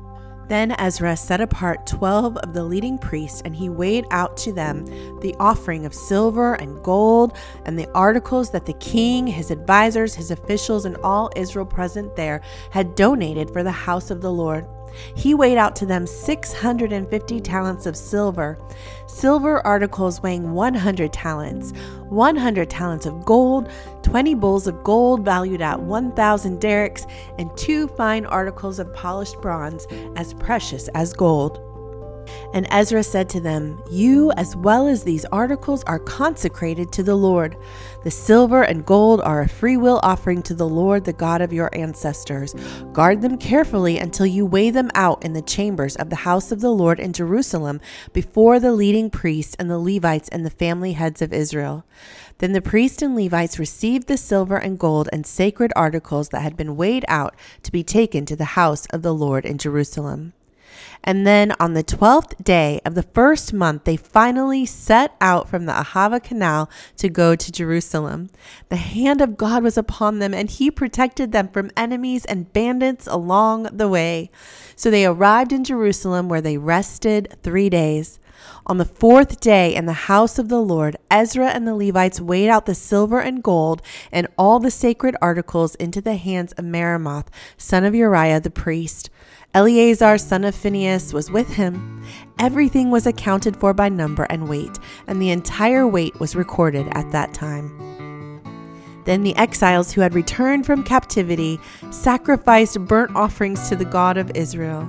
Then 0.48 0.72
Ezra 0.72 1.16
set 1.16 1.40
apart 1.40 1.86
twelve 1.86 2.36
of 2.38 2.52
the 2.52 2.64
leading 2.64 2.98
priests, 2.98 3.40
and 3.44 3.56
he 3.56 3.68
weighed 3.68 4.04
out 4.10 4.36
to 4.38 4.52
them 4.52 4.84
the 5.20 5.34
offering 5.40 5.86
of 5.86 5.94
silver 5.94 6.54
and 6.54 6.82
gold, 6.82 7.36
and 7.64 7.78
the 7.78 7.90
articles 7.92 8.50
that 8.50 8.66
the 8.66 8.74
king, 8.74 9.26
his 9.26 9.50
advisers, 9.50 10.14
his 10.14 10.30
officials, 10.30 10.84
and 10.84 10.96
all 10.98 11.30
Israel 11.36 11.64
present 11.64 12.16
there 12.16 12.42
had 12.70 12.94
donated 12.96 13.50
for 13.50 13.62
the 13.62 13.70
house 13.70 14.10
of 14.10 14.20
the 14.20 14.32
Lord. 14.32 14.66
He 15.14 15.34
weighed 15.34 15.58
out 15.58 15.76
to 15.76 15.86
them 15.86 16.06
650 16.06 17.40
talents 17.40 17.86
of 17.86 17.96
silver, 17.96 18.58
silver 19.06 19.64
articles 19.66 20.22
weighing 20.22 20.52
100 20.52 21.12
talents, 21.12 21.72
100 22.08 22.70
talents 22.70 23.06
of 23.06 23.24
gold, 23.24 23.70
20 24.02 24.34
bowls 24.34 24.66
of 24.66 24.82
gold 24.84 25.24
valued 25.24 25.62
at 25.62 25.80
1,000 25.80 26.60
darics, 26.60 27.10
and 27.38 27.54
two 27.56 27.88
fine 27.88 28.26
articles 28.26 28.78
of 28.78 28.92
polished 28.94 29.40
bronze 29.40 29.86
as 30.16 30.34
precious 30.34 30.88
as 30.88 31.12
gold. 31.12 31.60
And 32.54 32.66
Ezra 32.70 33.02
said 33.02 33.28
to 33.30 33.40
them, 33.40 33.82
You, 33.90 34.32
as 34.32 34.56
well 34.56 34.86
as 34.86 35.04
these 35.04 35.24
articles, 35.26 35.82
are 35.84 35.98
consecrated 35.98 36.92
to 36.92 37.02
the 37.02 37.14
Lord. 37.14 37.56
The 38.04 38.10
silver 38.10 38.62
and 38.62 38.84
gold 38.84 39.20
are 39.20 39.42
a 39.42 39.48
freewill 39.48 40.00
offering 40.02 40.42
to 40.42 40.54
the 40.54 40.68
Lord, 40.68 41.04
the 41.04 41.12
God 41.12 41.40
of 41.40 41.52
your 41.52 41.70
ancestors. 41.72 42.52
Guard 42.92 43.22
them 43.22 43.38
carefully 43.38 43.98
until 43.98 44.26
you 44.26 44.44
weigh 44.44 44.70
them 44.70 44.90
out 44.96 45.24
in 45.24 45.34
the 45.34 45.42
chambers 45.42 45.94
of 45.94 46.10
the 46.10 46.16
house 46.16 46.50
of 46.50 46.60
the 46.60 46.72
Lord 46.72 46.98
in 46.98 47.12
Jerusalem 47.12 47.80
before 48.12 48.58
the 48.58 48.72
leading 48.72 49.08
priests 49.08 49.54
and 49.56 49.70
the 49.70 49.78
Levites 49.78 50.28
and 50.30 50.44
the 50.44 50.50
family 50.50 50.94
heads 50.94 51.22
of 51.22 51.32
Israel. 51.32 51.84
Then 52.38 52.52
the 52.52 52.60
priests 52.60 53.02
and 53.02 53.14
Levites 53.14 53.60
received 53.60 54.08
the 54.08 54.16
silver 54.16 54.56
and 54.56 54.80
gold 54.80 55.08
and 55.12 55.24
sacred 55.24 55.72
articles 55.76 56.30
that 56.30 56.42
had 56.42 56.56
been 56.56 56.76
weighed 56.76 57.04
out 57.06 57.36
to 57.62 57.70
be 57.70 57.84
taken 57.84 58.26
to 58.26 58.34
the 58.34 58.56
house 58.56 58.84
of 58.86 59.02
the 59.02 59.14
Lord 59.14 59.44
in 59.44 59.58
Jerusalem. 59.58 60.32
And 61.04 61.26
then 61.26 61.52
on 61.58 61.74
the 61.74 61.84
12th 61.84 62.42
day 62.42 62.80
of 62.84 62.94
the 62.94 63.02
first 63.02 63.52
month, 63.52 63.84
they 63.84 63.96
finally 63.96 64.64
set 64.64 65.16
out 65.20 65.48
from 65.48 65.66
the 65.66 65.72
Ahava 65.72 66.22
Canal 66.22 66.70
to 66.96 67.08
go 67.08 67.34
to 67.34 67.52
Jerusalem. 67.52 68.30
The 68.68 68.76
hand 68.76 69.20
of 69.20 69.36
God 69.36 69.62
was 69.62 69.76
upon 69.76 70.18
them, 70.18 70.32
and 70.32 70.48
He 70.48 70.70
protected 70.70 71.32
them 71.32 71.48
from 71.48 71.70
enemies 71.76 72.24
and 72.24 72.52
bandits 72.52 73.06
along 73.06 73.64
the 73.72 73.88
way. 73.88 74.30
So 74.76 74.90
they 74.90 75.06
arrived 75.06 75.52
in 75.52 75.64
Jerusalem, 75.64 76.28
where 76.28 76.40
they 76.40 76.58
rested 76.58 77.36
three 77.42 77.68
days. 77.68 78.18
On 78.66 78.78
the 78.78 78.84
fourth 78.84 79.40
day 79.40 79.74
in 79.74 79.86
the 79.86 79.92
house 79.92 80.38
of 80.38 80.48
the 80.48 80.60
Lord, 80.60 80.96
Ezra 81.10 81.48
and 81.48 81.66
the 81.66 81.74
Levites 81.74 82.20
weighed 82.20 82.48
out 82.48 82.66
the 82.66 82.74
silver 82.74 83.20
and 83.20 83.42
gold 83.42 83.82
and 84.10 84.28
all 84.38 84.60
the 84.60 84.70
sacred 84.70 85.16
articles 85.20 85.74
into 85.76 86.00
the 86.00 86.16
hands 86.16 86.52
of 86.52 86.64
Meremoth, 86.64 87.26
son 87.56 87.84
of 87.84 87.94
Uriah 87.94 88.40
the 88.40 88.50
priest. 88.50 89.10
Eleazar, 89.54 90.16
son 90.16 90.44
of 90.44 90.54
Phinehas, 90.54 91.12
was 91.12 91.30
with 91.30 91.48
him. 91.48 92.02
Everything 92.38 92.90
was 92.90 93.06
accounted 93.06 93.54
for 93.54 93.74
by 93.74 93.90
number 93.90 94.24
and 94.24 94.48
weight, 94.48 94.78
and 95.06 95.20
the 95.20 95.28
entire 95.28 95.86
weight 95.86 96.18
was 96.18 96.34
recorded 96.34 96.88
at 96.92 97.12
that 97.12 97.34
time. 97.34 97.70
Then 99.04 99.24
the 99.24 99.36
exiles 99.36 99.92
who 99.92 100.00
had 100.00 100.14
returned 100.14 100.64
from 100.64 100.84
captivity 100.84 101.60
sacrificed 101.90 102.80
burnt 102.86 103.14
offerings 103.14 103.68
to 103.68 103.76
the 103.76 103.84
God 103.84 104.16
of 104.16 104.30
Israel. 104.34 104.88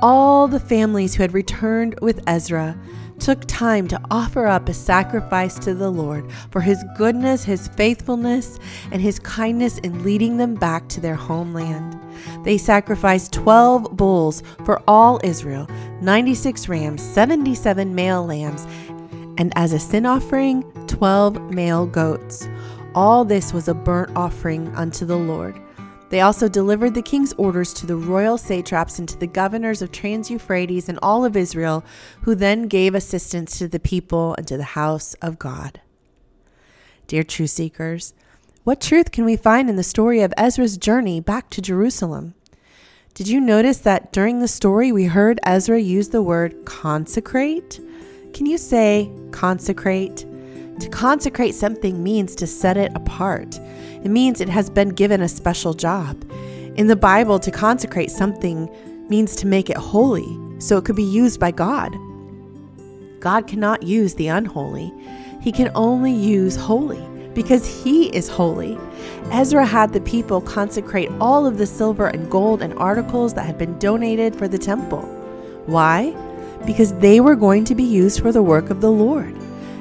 All 0.00 0.48
the 0.48 0.60
families 0.60 1.14
who 1.14 1.22
had 1.22 1.34
returned 1.34 1.98
with 2.00 2.22
Ezra 2.26 2.78
took 3.18 3.44
time 3.46 3.88
to 3.88 4.00
offer 4.10 4.46
up 4.46 4.68
a 4.68 4.74
sacrifice 4.74 5.58
to 5.58 5.74
the 5.74 5.90
Lord 5.90 6.30
for 6.50 6.60
his 6.60 6.82
goodness, 6.96 7.44
his 7.44 7.68
faithfulness, 7.68 8.58
and 8.90 9.02
his 9.02 9.18
kindness 9.18 9.78
in 9.78 10.04
leading 10.04 10.36
them 10.38 10.54
back 10.54 10.88
to 10.88 11.00
their 11.00 11.16
homeland. 11.16 11.98
They 12.44 12.58
sacrificed 12.58 13.32
12 13.32 13.96
bulls 13.96 14.42
for 14.64 14.82
all 14.86 15.20
Israel, 15.22 15.68
96 16.00 16.68
rams, 16.68 17.02
77 17.02 17.94
male 17.94 18.24
lambs, 18.24 18.66
and 19.38 19.52
as 19.56 19.72
a 19.72 19.78
sin 19.78 20.06
offering, 20.06 20.62
12 20.86 21.52
male 21.52 21.86
goats. 21.86 22.48
All 22.94 23.24
this 23.24 23.52
was 23.52 23.68
a 23.68 23.74
burnt 23.74 24.16
offering 24.16 24.74
unto 24.74 25.04
the 25.04 25.16
Lord. 25.16 25.60
They 26.10 26.22
also 26.22 26.48
delivered 26.48 26.94
the 26.94 27.02
king's 27.02 27.34
orders 27.34 27.74
to 27.74 27.86
the 27.86 27.96
royal 27.96 28.38
satraps 28.38 28.98
and 28.98 29.08
to 29.10 29.18
the 29.18 29.26
governors 29.26 29.82
of 29.82 29.92
Trans 29.92 30.30
Euphrates 30.30 30.88
and 30.88 30.98
all 31.02 31.24
of 31.24 31.36
Israel, 31.36 31.84
who 32.22 32.34
then 32.34 32.66
gave 32.66 32.94
assistance 32.94 33.58
to 33.58 33.68
the 33.68 33.78
people 33.78 34.34
and 34.36 34.46
to 34.48 34.56
the 34.56 34.62
house 34.62 35.14
of 35.14 35.38
God. 35.38 35.80
Dear 37.06 37.22
truth 37.22 37.50
seekers, 37.50 38.14
what 38.68 38.82
truth 38.82 39.12
can 39.12 39.24
we 39.24 39.34
find 39.34 39.70
in 39.70 39.76
the 39.76 39.82
story 39.82 40.20
of 40.20 40.34
Ezra's 40.36 40.76
journey 40.76 41.20
back 41.20 41.48
to 41.48 41.62
Jerusalem? 41.62 42.34
Did 43.14 43.26
you 43.26 43.40
notice 43.40 43.78
that 43.78 44.12
during 44.12 44.40
the 44.40 44.46
story 44.46 44.92
we 44.92 45.06
heard 45.06 45.40
Ezra 45.42 45.80
use 45.80 46.10
the 46.10 46.20
word 46.20 46.66
consecrate? 46.66 47.80
Can 48.34 48.44
you 48.44 48.58
say 48.58 49.10
consecrate? 49.30 50.26
To 50.80 50.88
consecrate 50.90 51.54
something 51.54 52.02
means 52.04 52.34
to 52.34 52.46
set 52.46 52.76
it 52.76 52.92
apart. 52.94 53.58
It 53.58 54.10
means 54.10 54.38
it 54.38 54.50
has 54.50 54.68
been 54.68 54.90
given 54.90 55.22
a 55.22 55.30
special 55.30 55.72
job. 55.72 56.30
In 56.76 56.88
the 56.88 56.94
Bible, 56.94 57.38
to 57.38 57.50
consecrate 57.50 58.10
something 58.10 58.68
means 59.08 59.34
to 59.36 59.46
make 59.46 59.70
it 59.70 59.78
holy 59.78 60.38
so 60.58 60.76
it 60.76 60.84
could 60.84 60.94
be 60.94 61.02
used 61.02 61.40
by 61.40 61.52
God. 61.52 61.96
God 63.20 63.46
cannot 63.46 63.82
use 63.82 64.16
the 64.16 64.28
unholy, 64.28 64.92
He 65.40 65.52
can 65.52 65.70
only 65.74 66.12
use 66.12 66.54
holy 66.54 67.02
because 67.38 67.84
He 67.84 68.08
is 68.16 68.28
holy. 68.28 68.76
Ezra 69.30 69.64
had 69.64 69.92
the 69.92 70.00
people 70.00 70.40
consecrate 70.40 71.08
all 71.20 71.46
of 71.46 71.56
the 71.56 71.66
silver 71.66 72.08
and 72.08 72.28
gold 72.28 72.62
and 72.62 72.74
articles 72.74 73.32
that 73.34 73.46
had 73.46 73.56
been 73.56 73.78
donated 73.78 74.34
for 74.34 74.48
the 74.48 74.58
temple. 74.58 75.02
Why? 75.66 76.16
Because 76.66 76.94
they 76.94 77.20
were 77.20 77.36
going 77.36 77.64
to 77.66 77.76
be 77.76 77.84
used 77.84 78.22
for 78.22 78.32
the 78.32 78.42
work 78.42 78.70
of 78.70 78.80
the 78.80 78.90
Lord 78.90 79.36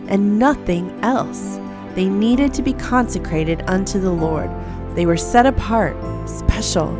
and 0.08 0.38
nothing 0.38 0.88
else. 1.02 1.60
They 1.96 2.08
needed 2.08 2.54
to 2.54 2.62
be 2.62 2.74
consecrated 2.74 3.64
unto 3.66 4.00
the 4.00 4.12
Lord. 4.12 4.52
They 4.96 5.08
were 5.08 5.18
set 5.18 5.48
apart, 5.48 5.98
special. 6.30 6.94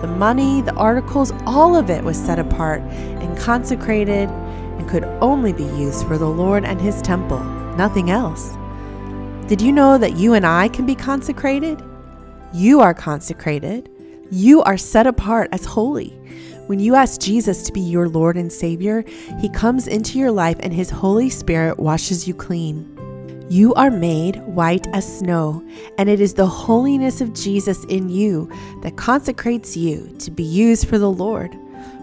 The 0.00 0.08
money, 0.08 0.60
the 0.60 0.74
articles, 0.74 1.32
all 1.46 1.76
of 1.76 1.88
it 1.88 2.02
was 2.02 2.18
set 2.18 2.40
apart 2.40 2.80
and 2.80 3.38
consecrated 3.38 4.28
and 4.28 4.88
could 4.88 5.04
only 5.20 5.52
be 5.52 5.70
used 5.78 6.04
for 6.08 6.18
the 6.18 6.28
Lord 6.28 6.64
and 6.64 6.80
His 6.80 7.00
temple, 7.00 7.44
nothing 7.76 8.10
else. 8.10 8.56
Did 9.50 9.60
you 9.60 9.72
know 9.72 9.98
that 9.98 10.16
you 10.16 10.34
and 10.34 10.46
I 10.46 10.68
can 10.68 10.86
be 10.86 10.94
consecrated? 10.94 11.82
You 12.52 12.80
are 12.82 12.94
consecrated. 12.94 13.90
You 14.30 14.62
are 14.62 14.76
set 14.76 15.08
apart 15.08 15.48
as 15.50 15.64
holy. 15.64 16.10
When 16.68 16.78
you 16.78 16.94
ask 16.94 17.20
Jesus 17.20 17.64
to 17.64 17.72
be 17.72 17.80
your 17.80 18.08
Lord 18.08 18.36
and 18.36 18.52
Savior, 18.52 19.02
He 19.40 19.48
comes 19.48 19.88
into 19.88 20.20
your 20.20 20.30
life 20.30 20.56
and 20.60 20.72
His 20.72 20.88
Holy 20.88 21.28
Spirit 21.28 21.80
washes 21.80 22.28
you 22.28 22.32
clean. 22.32 22.96
You 23.50 23.74
are 23.74 23.90
made 23.90 24.36
white 24.42 24.86
as 24.92 25.18
snow, 25.18 25.66
and 25.98 26.08
it 26.08 26.20
is 26.20 26.34
the 26.34 26.46
holiness 26.46 27.20
of 27.20 27.34
Jesus 27.34 27.82
in 27.86 28.08
you 28.08 28.48
that 28.84 28.96
consecrates 28.96 29.76
you 29.76 30.14
to 30.20 30.30
be 30.30 30.44
used 30.44 30.86
for 30.86 30.96
the 30.96 31.10
Lord. 31.10 31.58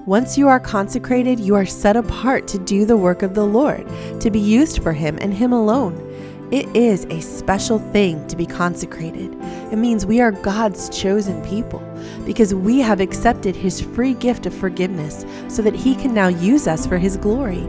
Once 0.06 0.38
you 0.38 0.50
are 0.50 0.60
consecrated, 0.60 1.40
you 1.40 1.56
are 1.56 1.66
set 1.66 1.96
apart 1.96 2.46
to 2.50 2.60
do 2.60 2.84
the 2.84 2.98
work 2.98 3.24
of 3.24 3.36
the 3.36 3.46
Lord, 3.46 3.88
to 4.20 4.30
be 4.30 4.40
used 4.40 4.84
for 4.84 4.92
Him 4.92 5.18
and 5.22 5.34
Him 5.34 5.54
alone. 5.54 6.07
It 6.50 6.74
is 6.74 7.04
a 7.10 7.20
special 7.20 7.78
thing 7.78 8.26
to 8.30 8.38
be 8.38 8.46
consecrated. 8.46 9.36
It 9.70 9.76
means 9.76 10.06
we 10.06 10.22
are 10.22 10.32
God's 10.32 10.88
chosen 10.88 11.46
people 11.46 11.84
because 12.26 12.56
we 12.56 12.80
have 12.80 13.02
accepted 13.02 13.54
His 13.54 13.82
free 13.82 14.14
gift 14.14 14.46
of 14.46 14.54
forgiveness 14.54 15.26
so 15.50 15.62
that 15.62 15.76
He 15.76 15.94
can 15.94 16.14
now 16.14 16.30
use 16.30 16.66
us 16.66 16.88
for 16.88 16.98
His 16.98 17.18
glory. 17.18 17.68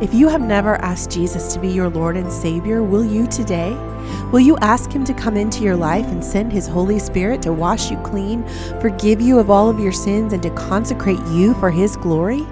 If 0.00 0.14
you 0.14 0.28
have 0.28 0.40
never 0.40 0.76
asked 0.76 1.10
Jesus 1.10 1.52
to 1.52 1.60
be 1.60 1.68
your 1.68 1.90
Lord 1.90 2.16
and 2.16 2.32
Savior, 2.32 2.82
will 2.82 3.04
you 3.04 3.26
today? 3.26 3.74
Will 4.32 4.40
you 4.40 4.56
ask 4.62 4.90
Him 4.90 5.04
to 5.04 5.12
come 5.12 5.36
into 5.36 5.62
your 5.62 5.76
life 5.76 6.06
and 6.06 6.24
send 6.24 6.50
His 6.50 6.66
Holy 6.66 6.98
Spirit 6.98 7.42
to 7.42 7.52
wash 7.52 7.90
you 7.90 7.98
clean, 7.98 8.42
forgive 8.80 9.20
you 9.20 9.38
of 9.38 9.50
all 9.50 9.68
of 9.68 9.78
your 9.78 9.92
sins, 9.92 10.32
and 10.32 10.42
to 10.42 10.50
consecrate 10.54 11.20
you 11.26 11.52
for 11.56 11.70
His 11.70 11.94
glory? 11.98 12.46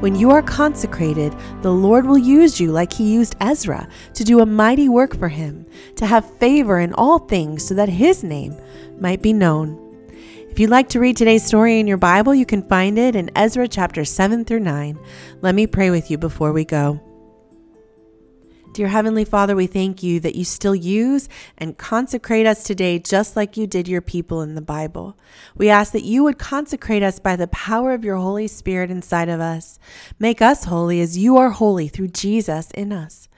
When 0.00 0.14
you 0.14 0.30
are 0.30 0.42
consecrated, 0.42 1.34
the 1.62 1.72
Lord 1.72 2.06
will 2.06 2.18
use 2.18 2.60
you 2.60 2.72
like 2.72 2.92
he 2.92 3.12
used 3.12 3.36
Ezra 3.40 3.88
to 4.14 4.24
do 4.24 4.40
a 4.40 4.46
mighty 4.46 4.88
work 4.88 5.16
for 5.18 5.28
him, 5.28 5.66
to 5.96 6.06
have 6.06 6.38
favor 6.38 6.78
in 6.80 6.92
all 6.94 7.18
things 7.18 7.66
so 7.66 7.74
that 7.74 7.88
his 7.88 8.24
name 8.24 8.56
might 9.00 9.22
be 9.22 9.32
known. 9.32 9.80
If 10.50 10.60
you'd 10.60 10.70
like 10.70 10.88
to 10.90 11.00
read 11.00 11.16
today's 11.16 11.44
story 11.44 11.80
in 11.80 11.86
your 11.86 11.96
Bible, 11.96 12.34
you 12.34 12.46
can 12.46 12.62
find 12.68 12.98
it 12.98 13.16
in 13.16 13.30
Ezra 13.34 13.66
chapter 13.66 14.04
7 14.04 14.44
through 14.44 14.60
9. 14.60 14.98
Let 15.40 15.54
me 15.54 15.66
pray 15.66 15.90
with 15.90 16.10
you 16.10 16.18
before 16.18 16.52
we 16.52 16.64
go. 16.64 17.00
Dear 18.74 18.88
Heavenly 18.88 19.24
Father, 19.24 19.54
we 19.54 19.68
thank 19.68 20.02
you 20.02 20.18
that 20.18 20.34
you 20.34 20.44
still 20.44 20.74
use 20.74 21.28
and 21.56 21.78
consecrate 21.78 22.44
us 22.44 22.64
today 22.64 22.98
just 22.98 23.36
like 23.36 23.56
you 23.56 23.68
did 23.68 23.86
your 23.86 24.00
people 24.00 24.42
in 24.42 24.56
the 24.56 24.60
Bible. 24.60 25.16
We 25.54 25.68
ask 25.68 25.92
that 25.92 26.02
you 26.02 26.24
would 26.24 26.40
consecrate 26.40 27.04
us 27.04 27.20
by 27.20 27.36
the 27.36 27.46
power 27.46 27.94
of 27.94 28.04
your 28.04 28.16
Holy 28.16 28.48
Spirit 28.48 28.90
inside 28.90 29.28
of 29.28 29.38
us. 29.38 29.78
Make 30.18 30.42
us 30.42 30.64
holy 30.64 31.00
as 31.00 31.16
you 31.16 31.36
are 31.36 31.50
holy 31.50 31.86
through 31.86 32.08
Jesus 32.08 32.72
in 32.72 32.92
us. 32.92 33.28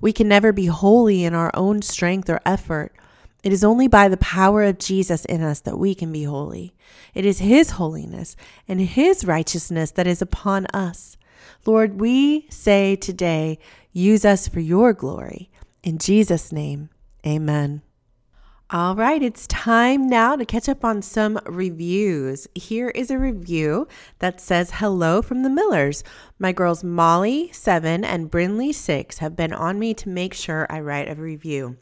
We 0.00 0.14
can 0.14 0.28
never 0.28 0.50
be 0.50 0.64
holy 0.64 1.24
in 1.24 1.34
our 1.34 1.50
own 1.52 1.82
strength 1.82 2.30
or 2.30 2.40
effort. 2.46 2.96
It 3.42 3.52
is 3.52 3.62
only 3.62 3.88
by 3.88 4.08
the 4.08 4.16
power 4.16 4.62
of 4.62 4.78
Jesus 4.78 5.26
in 5.26 5.42
us 5.42 5.60
that 5.60 5.78
we 5.78 5.94
can 5.94 6.10
be 6.10 6.24
holy. 6.24 6.74
It 7.12 7.26
is 7.26 7.40
His 7.40 7.72
holiness 7.72 8.34
and 8.66 8.80
His 8.80 9.26
righteousness 9.26 9.90
that 9.90 10.06
is 10.06 10.22
upon 10.22 10.64
us. 10.72 11.15
Lord, 11.66 12.00
we 12.00 12.46
say 12.48 12.96
today, 12.96 13.58
Use 13.96 14.26
us 14.26 14.46
for 14.46 14.60
your 14.60 14.92
glory. 14.92 15.50
In 15.82 15.96
Jesus' 15.96 16.52
name, 16.52 16.90
amen. 17.26 17.80
All 18.68 18.94
right, 18.94 19.22
it's 19.22 19.46
time 19.46 20.06
now 20.06 20.36
to 20.36 20.44
catch 20.44 20.68
up 20.68 20.84
on 20.84 21.00
some 21.00 21.40
reviews. 21.46 22.46
Here 22.54 22.90
is 22.90 23.10
a 23.10 23.18
review 23.18 23.88
that 24.18 24.38
says 24.38 24.72
hello 24.74 25.22
from 25.22 25.42
the 25.42 25.48
Millers. 25.48 26.04
My 26.38 26.52
girls 26.52 26.84
Molly, 26.84 27.50
7, 27.52 28.04
and 28.04 28.30
Brinley, 28.30 28.74
6, 28.74 29.16
have 29.18 29.34
been 29.34 29.54
on 29.54 29.78
me 29.78 29.94
to 29.94 30.10
make 30.10 30.34
sure 30.34 30.66
I 30.68 30.80
write 30.80 31.08
a 31.08 31.14
review. 31.14 31.78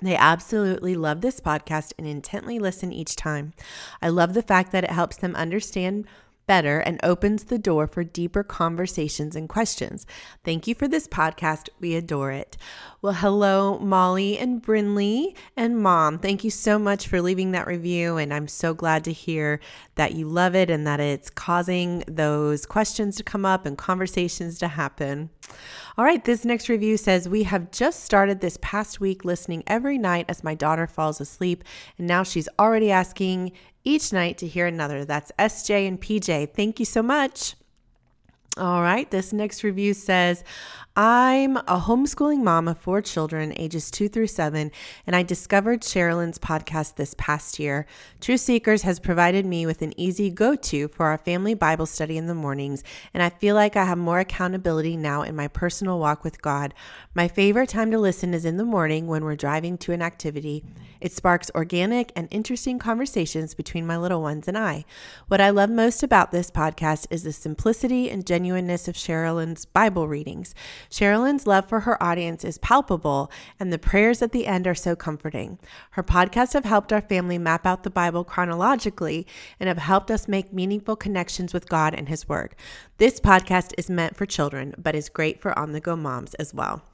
They 0.00 0.14
absolutely 0.14 0.94
love 0.94 1.22
this 1.22 1.40
podcast 1.40 1.92
and 1.98 2.06
intently 2.06 2.60
listen 2.60 2.92
each 2.92 3.16
time. 3.16 3.52
I 4.00 4.10
love 4.10 4.34
the 4.34 4.42
fact 4.42 4.70
that 4.70 4.84
it 4.84 4.90
helps 4.90 5.16
them 5.16 5.34
understand 5.34 6.06
better 6.48 6.80
and 6.80 6.98
opens 7.04 7.44
the 7.44 7.58
door 7.58 7.86
for 7.86 8.02
deeper 8.02 8.42
conversations 8.42 9.36
and 9.36 9.48
questions. 9.48 10.04
Thank 10.42 10.66
you 10.66 10.74
for 10.74 10.88
this 10.88 11.06
podcast. 11.06 11.68
We 11.78 11.94
adore 11.94 12.32
it. 12.32 12.56
Well, 13.00 13.12
hello, 13.12 13.78
Molly 13.78 14.36
and 14.36 14.60
Brinley 14.60 15.36
and 15.56 15.80
Mom. 15.80 16.18
Thank 16.18 16.42
you 16.42 16.50
so 16.50 16.76
much 16.76 17.06
for 17.06 17.22
leaving 17.22 17.52
that 17.52 17.68
review. 17.68 18.16
And 18.16 18.34
I'm 18.34 18.48
so 18.48 18.74
glad 18.74 19.04
to 19.04 19.12
hear 19.12 19.60
that 19.94 20.14
you 20.14 20.26
love 20.26 20.56
it 20.56 20.68
and 20.68 20.84
that 20.88 20.98
it's 20.98 21.30
causing 21.30 22.02
those 22.08 22.66
questions 22.66 23.14
to 23.16 23.22
come 23.22 23.44
up 23.44 23.64
and 23.64 23.78
conversations 23.78 24.58
to 24.58 24.66
happen. 24.66 25.30
All 25.96 26.04
right, 26.04 26.24
this 26.24 26.44
next 26.44 26.68
review 26.68 26.96
says 26.96 27.28
We 27.28 27.42
have 27.44 27.70
just 27.70 28.04
started 28.04 28.40
this 28.40 28.58
past 28.60 29.00
week 29.00 29.24
listening 29.24 29.64
every 29.66 29.98
night 29.98 30.26
as 30.28 30.44
my 30.44 30.54
daughter 30.54 30.86
falls 30.86 31.20
asleep, 31.20 31.64
and 31.98 32.06
now 32.06 32.22
she's 32.22 32.48
already 32.58 32.90
asking 32.90 33.52
each 33.84 34.12
night 34.12 34.38
to 34.38 34.46
hear 34.46 34.66
another. 34.66 35.04
That's 35.04 35.32
SJ 35.38 35.88
and 35.88 36.00
PJ. 36.00 36.54
Thank 36.54 36.78
you 36.78 36.86
so 36.86 37.02
much. 37.02 37.54
All 38.58 38.82
right, 38.82 39.08
this 39.08 39.32
next 39.32 39.62
review 39.62 39.94
says, 39.94 40.42
I'm 40.96 41.58
a 41.58 41.78
homeschooling 41.78 42.42
mom 42.42 42.66
of 42.66 42.76
four 42.76 43.00
children, 43.00 43.52
ages 43.56 43.88
two 43.88 44.08
through 44.08 44.26
seven, 44.26 44.72
and 45.06 45.14
I 45.14 45.22
discovered 45.22 45.82
Sherilyn's 45.82 46.40
podcast 46.40 46.96
this 46.96 47.14
past 47.16 47.60
year. 47.60 47.86
Truth 48.20 48.40
Seekers 48.40 48.82
has 48.82 48.98
provided 48.98 49.46
me 49.46 49.64
with 49.64 49.80
an 49.80 49.94
easy 49.96 50.28
go 50.28 50.56
to 50.56 50.88
for 50.88 51.06
our 51.06 51.18
family 51.18 51.54
Bible 51.54 51.86
study 51.86 52.16
in 52.16 52.26
the 52.26 52.34
mornings, 52.34 52.82
and 53.14 53.22
I 53.22 53.28
feel 53.28 53.54
like 53.54 53.76
I 53.76 53.84
have 53.84 53.96
more 53.96 54.18
accountability 54.18 54.96
now 54.96 55.22
in 55.22 55.36
my 55.36 55.46
personal 55.46 56.00
walk 56.00 56.24
with 56.24 56.42
God. 56.42 56.74
My 57.14 57.28
favorite 57.28 57.68
time 57.68 57.92
to 57.92 57.98
listen 58.00 58.34
is 58.34 58.44
in 58.44 58.56
the 58.56 58.64
morning 58.64 59.06
when 59.06 59.22
we're 59.22 59.36
driving 59.36 59.78
to 59.78 59.92
an 59.92 60.02
activity. 60.02 60.64
It 61.00 61.12
sparks 61.12 61.48
organic 61.54 62.10
and 62.16 62.26
interesting 62.32 62.80
conversations 62.80 63.54
between 63.54 63.86
my 63.86 63.96
little 63.96 64.20
ones 64.20 64.48
and 64.48 64.58
I. 64.58 64.84
What 65.28 65.40
I 65.40 65.50
love 65.50 65.70
most 65.70 66.02
about 66.02 66.32
this 66.32 66.50
podcast 66.50 67.06
is 67.10 67.22
the 67.22 67.32
simplicity 67.32 68.10
and 68.10 68.24
genuineness 68.48 68.88
of 68.88 68.94
Sherilyn's 68.94 69.66
Bible 69.66 70.08
readings. 70.08 70.54
Sherilyn's 70.90 71.46
love 71.46 71.68
for 71.68 71.80
her 71.80 72.02
audience 72.02 72.44
is 72.44 72.56
palpable, 72.56 73.30
and 73.60 73.70
the 73.70 73.78
prayers 73.78 74.22
at 74.22 74.32
the 74.32 74.46
end 74.46 74.66
are 74.66 74.74
so 74.74 74.96
comforting. 74.96 75.58
Her 75.90 76.02
podcasts 76.02 76.54
have 76.54 76.64
helped 76.64 76.90
our 76.90 77.02
family 77.02 77.36
map 77.36 77.66
out 77.66 77.82
the 77.82 77.90
Bible 77.90 78.24
chronologically 78.24 79.26
and 79.60 79.68
have 79.68 79.76
helped 79.76 80.10
us 80.10 80.28
make 80.28 80.50
meaningful 80.50 80.96
connections 80.96 81.52
with 81.52 81.68
God 81.68 81.92
and 81.92 82.08
His 82.08 82.26
Word. 82.26 82.56
This 82.96 83.20
podcast 83.20 83.74
is 83.76 83.90
meant 83.90 84.16
for 84.16 84.24
children, 84.24 84.74
but 84.78 84.94
is 84.94 85.10
great 85.10 85.42
for 85.42 85.56
on 85.58 85.72
the 85.72 85.80
go 85.80 85.94
moms 85.94 86.32
as 86.34 86.54
well. 86.54 86.87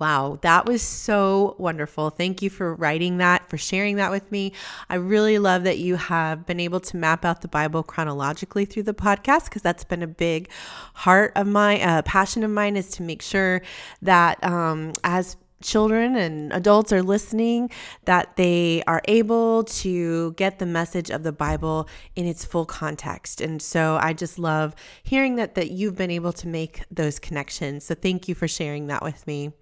Wow, 0.00 0.38
that 0.40 0.64
was 0.64 0.80
so 0.80 1.54
wonderful. 1.58 2.08
Thank 2.08 2.40
you 2.40 2.48
for 2.48 2.74
writing 2.74 3.18
that, 3.18 3.50
for 3.50 3.58
sharing 3.58 3.96
that 3.96 4.10
with 4.10 4.32
me. 4.32 4.54
I 4.88 4.94
really 4.94 5.38
love 5.38 5.64
that 5.64 5.76
you 5.76 5.96
have 5.96 6.46
been 6.46 6.58
able 6.58 6.80
to 6.80 6.96
map 6.96 7.22
out 7.22 7.42
the 7.42 7.48
Bible 7.48 7.82
chronologically 7.82 8.64
through 8.64 8.84
the 8.84 8.94
podcast 8.94 9.44
because 9.44 9.60
that's 9.60 9.84
been 9.84 10.02
a 10.02 10.06
big 10.06 10.48
heart 10.94 11.32
of 11.36 11.46
my 11.46 11.82
uh, 11.82 12.00
passion 12.00 12.42
of 12.44 12.50
mine 12.50 12.78
is 12.78 12.88
to 12.92 13.02
make 13.02 13.20
sure 13.20 13.60
that 14.00 14.42
um, 14.42 14.94
as 15.04 15.36
children 15.62 16.16
and 16.16 16.52
adults 16.52 16.92
are 16.92 17.02
listening 17.02 17.70
that 18.04 18.36
they 18.36 18.82
are 18.86 19.02
able 19.06 19.64
to 19.64 20.32
get 20.32 20.58
the 20.58 20.66
message 20.66 21.10
of 21.10 21.22
the 21.22 21.32
bible 21.32 21.88
in 22.16 22.26
its 22.26 22.44
full 22.44 22.66
context. 22.66 23.40
And 23.40 23.60
so 23.60 23.98
i 24.00 24.12
just 24.12 24.38
love 24.38 24.74
hearing 25.02 25.36
that 25.36 25.54
that 25.54 25.70
you've 25.70 25.96
been 25.96 26.10
able 26.10 26.32
to 26.34 26.48
make 26.48 26.82
those 26.90 27.18
connections. 27.18 27.84
So 27.84 27.94
thank 27.94 28.28
you 28.28 28.34
for 28.34 28.48
sharing 28.48 28.86
that 28.88 29.02
with 29.02 29.26
me. 29.26 29.52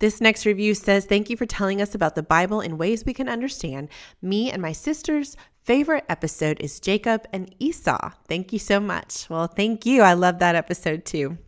This 0.00 0.20
next 0.20 0.46
review 0.46 0.74
says 0.74 1.06
thank 1.06 1.30
you 1.30 1.36
for 1.36 1.46
telling 1.46 1.80
us 1.80 1.94
about 1.94 2.14
the 2.14 2.22
bible 2.22 2.60
in 2.60 2.78
ways 2.78 3.04
we 3.04 3.14
can 3.14 3.28
understand. 3.28 3.88
Me 4.22 4.50
and 4.50 4.60
my 4.62 4.72
sisters 4.72 5.36
favorite 5.62 6.04
episode 6.10 6.60
is 6.60 6.80
jacob 6.80 7.26
and 7.32 7.54
esau. 7.58 8.10
Thank 8.28 8.52
you 8.52 8.58
so 8.58 8.80
much. 8.80 9.28
Well 9.30 9.46
thank 9.46 9.86
you. 9.86 10.02
I 10.02 10.14
love 10.14 10.38
that 10.38 10.54
episode 10.54 11.04
too 11.04 11.38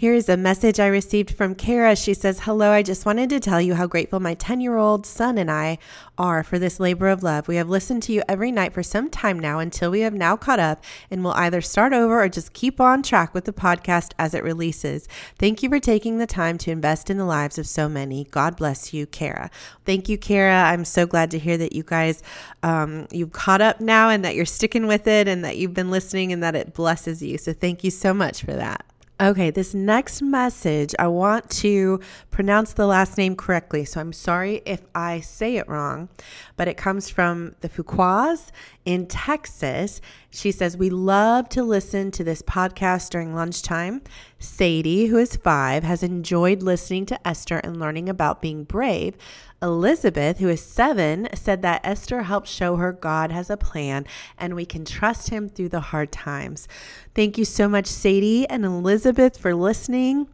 here 0.00 0.14
is 0.14 0.30
a 0.30 0.36
message 0.38 0.80
I 0.80 0.86
received 0.86 1.32
from 1.32 1.54
Kara. 1.54 1.94
She 1.94 2.14
says, 2.14 2.40
Hello, 2.40 2.70
I 2.70 2.82
just 2.82 3.04
wanted 3.04 3.28
to 3.28 3.38
tell 3.38 3.60
you 3.60 3.74
how 3.74 3.86
grateful 3.86 4.18
my 4.18 4.32
10 4.32 4.62
year 4.62 4.78
old 4.78 5.04
son 5.04 5.36
and 5.36 5.50
I 5.50 5.76
are 6.16 6.42
for 6.42 6.58
this 6.58 6.80
labor 6.80 7.08
of 7.08 7.22
love. 7.22 7.48
We 7.48 7.56
have 7.56 7.68
listened 7.68 8.02
to 8.04 8.12
you 8.14 8.22
every 8.26 8.50
night 8.50 8.72
for 8.72 8.82
some 8.82 9.10
time 9.10 9.38
now 9.38 9.58
until 9.58 9.90
we 9.90 10.00
have 10.00 10.14
now 10.14 10.38
caught 10.38 10.58
up 10.58 10.82
and 11.10 11.22
will 11.22 11.32
either 11.32 11.60
start 11.60 11.92
over 11.92 12.18
or 12.18 12.30
just 12.30 12.54
keep 12.54 12.80
on 12.80 13.02
track 13.02 13.34
with 13.34 13.44
the 13.44 13.52
podcast 13.52 14.12
as 14.18 14.32
it 14.32 14.42
releases. 14.42 15.06
Thank 15.38 15.62
you 15.62 15.68
for 15.68 15.78
taking 15.78 16.16
the 16.16 16.26
time 16.26 16.56
to 16.56 16.70
invest 16.70 17.10
in 17.10 17.18
the 17.18 17.26
lives 17.26 17.58
of 17.58 17.66
so 17.66 17.86
many. 17.86 18.24
God 18.30 18.56
bless 18.56 18.94
you, 18.94 19.04
Kara. 19.04 19.50
Thank 19.84 20.08
you, 20.08 20.16
Kara. 20.16 20.62
I'm 20.62 20.86
so 20.86 21.04
glad 21.04 21.30
to 21.32 21.38
hear 21.38 21.58
that 21.58 21.74
you 21.74 21.82
guys, 21.82 22.22
um, 22.62 23.06
you've 23.12 23.32
caught 23.32 23.60
up 23.60 23.82
now 23.82 24.08
and 24.08 24.24
that 24.24 24.34
you're 24.34 24.46
sticking 24.46 24.86
with 24.86 25.06
it 25.06 25.28
and 25.28 25.44
that 25.44 25.58
you've 25.58 25.74
been 25.74 25.90
listening 25.90 26.32
and 26.32 26.42
that 26.42 26.56
it 26.56 26.72
blesses 26.72 27.22
you. 27.22 27.36
So 27.36 27.52
thank 27.52 27.84
you 27.84 27.90
so 27.90 28.14
much 28.14 28.42
for 28.42 28.54
that. 28.54 28.89
Okay, 29.20 29.50
this 29.50 29.74
next 29.74 30.22
message, 30.22 30.94
I 30.98 31.06
want 31.08 31.50
to 31.50 32.00
pronounce 32.30 32.72
the 32.72 32.86
last 32.86 33.18
name 33.18 33.36
correctly. 33.36 33.84
So 33.84 34.00
I'm 34.00 34.14
sorry 34.14 34.62
if 34.64 34.80
I 34.94 35.20
say 35.20 35.58
it 35.58 35.68
wrong, 35.68 36.08
but 36.56 36.68
it 36.68 36.78
comes 36.78 37.10
from 37.10 37.54
the 37.60 37.68
Fuquas 37.68 38.50
in 38.86 39.06
Texas. 39.06 40.00
She 40.30 40.50
says, 40.50 40.78
We 40.78 40.88
love 40.88 41.50
to 41.50 41.62
listen 41.62 42.10
to 42.12 42.24
this 42.24 42.40
podcast 42.40 43.10
during 43.10 43.34
lunchtime. 43.34 44.00
Sadie, 44.40 45.06
who 45.06 45.18
is 45.18 45.36
five, 45.36 45.84
has 45.84 46.02
enjoyed 46.02 46.62
listening 46.62 47.04
to 47.06 47.28
Esther 47.28 47.58
and 47.58 47.78
learning 47.78 48.08
about 48.08 48.40
being 48.40 48.64
brave. 48.64 49.16
Elizabeth, 49.62 50.38
who 50.38 50.48
is 50.48 50.62
seven, 50.62 51.28
said 51.34 51.60
that 51.60 51.82
Esther 51.84 52.22
helped 52.22 52.48
show 52.48 52.76
her 52.76 52.92
God 52.92 53.30
has 53.30 53.50
a 53.50 53.58
plan 53.58 54.06
and 54.38 54.56
we 54.56 54.64
can 54.64 54.86
trust 54.86 55.28
him 55.28 55.48
through 55.48 55.68
the 55.68 55.80
hard 55.80 56.10
times. 56.10 56.66
Thank 57.14 57.36
you 57.36 57.44
so 57.44 57.68
much, 57.68 57.86
Sadie 57.86 58.48
and 58.48 58.64
Elizabeth, 58.64 59.36
for 59.36 59.54
listening. 59.54 60.26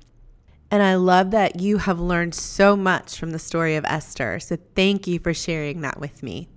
And 0.70 0.82
I 0.82 0.94
love 0.94 1.32
that 1.32 1.60
you 1.60 1.78
have 1.78 1.98
learned 1.98 2.34
so 2.34 2.76
much 2.76 3.18
from 3.18 3.32
the 3.32 3.38
story 3.38 3.76
of 3.76 3.84
Esther. 3.84 4.38
So 4.40 4.56
thank 4.74 5.06
you 5.06 5.18
for 5.18 5.34
sharing 5.34 5.80
that 5.80 6.00
with 6.00 6.22
me. 6.22 6.48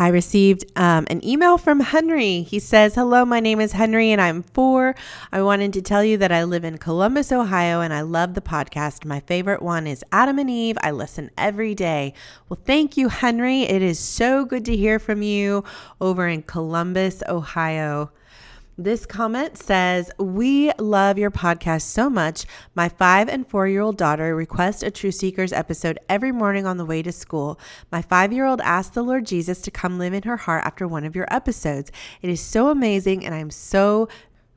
I 0.00 0.08
received 0.08 0.64
um, 0.76 1.06
an 1.10 1.22
email 1.22 1.58
from 1.58 1.80
Henry. 1.80 2.40
He 2.40 2.58
says, 2.58 2.94
Hello, 2.94 3.26
my 3.26 3.38
name 3.38 3.60
is 3.60 3.72
Henry 3.72 4.10
and 4.12 4.18
I'm 4.18 4.42
four. 4.42 4.94
I 5.30 5.42
wanted 5.42 5.74
to 5.74 5.82
tell 5.82 6.02
you 6.02 6.16
that 6.16 6.32
I 6.32 6.44
live 6.44 6.64
in 6.64 6.78
Columbus, 6.78 7.30
Ohio, 7.30 7.82
and 7.82 7.92
I 7.92 8.00
love 8.00 8.32
the 8.32 8.40
podcast. 8.40 9.04
My 9.04 9.20
favorite 9.20 9.60
one 9.60 9.86
is 9.86 10.02
Adam 10.10 10.38
and 10.38 10.48
Eve. 10.48 10.78
I 10.80 10.90
listen 10.90 11.30
every 11.36 11.74
day. 11.74 12.14
Well, 12.48 12.58
thank 12.64 12.96
you, 12.96 13.10
Henry. 13.10 13.64
It 13.64 13.82
is 13.82 13.98
so 13.98 14.46
good 14.46 14.64
to 14.64 14.74
hear 14.74 14.98
from 14.98 15.20
you 15.20 15.64
over 16.00 16.26
in 16.26 16.44
Columbus, 16.44 17.22
Ohio. 17.28 18.10
This 18.82 19.04
comment 19.04 19.58
says, 19.58 20.10
We 20.18 20.72
love 20.78 21.18
your 21.18 21.30
podcast 21.30 21.82
so 21.82 22.08
much. 22.08 22.46
My 22.74 22.88
five 22.88 23.28
and 23.28 23.46
four 23.46 23.68
year 23.68 23.82
old 23.82 23.98
daughter 23.98 24.34
requests 24.34 24.82
a 24.82 24.90
Truth 24.90 25.16
Seekers 25.16 25.52
episode 25.52 25.98
every 26.08 26.32
morning 26.32 26.64
on 26.64 26.78
the 26.78 26.86
way 26.86 27.02
to 27.02 27.12
school. 27.12 27.60
My 27.92 28.00
five 28.00 28.32
year 28.32 28.46
old 28.46 28.62
asked 28.62 28.94
the 28.94 29.02
Lord 29.02 29.26
Jesus 29.26 29.60
to 29.60 29.70
come 29.70 29.98
live 29.98 30.14
in 30.14 30.22
her 30.22 30.38
heart 30.38 30.64
after 30.64 30.88
one 30.88 31.04
of 31.04 31.14
your 31.14 31.26
episodes. 31.30 31.92
It 32.22 32.30
is 32.30 32.40
so 32.40 32.70
amazing, 32.70 33.22
and 33.22 33.34
I'm 33.34 33.50
so 33.50 34.08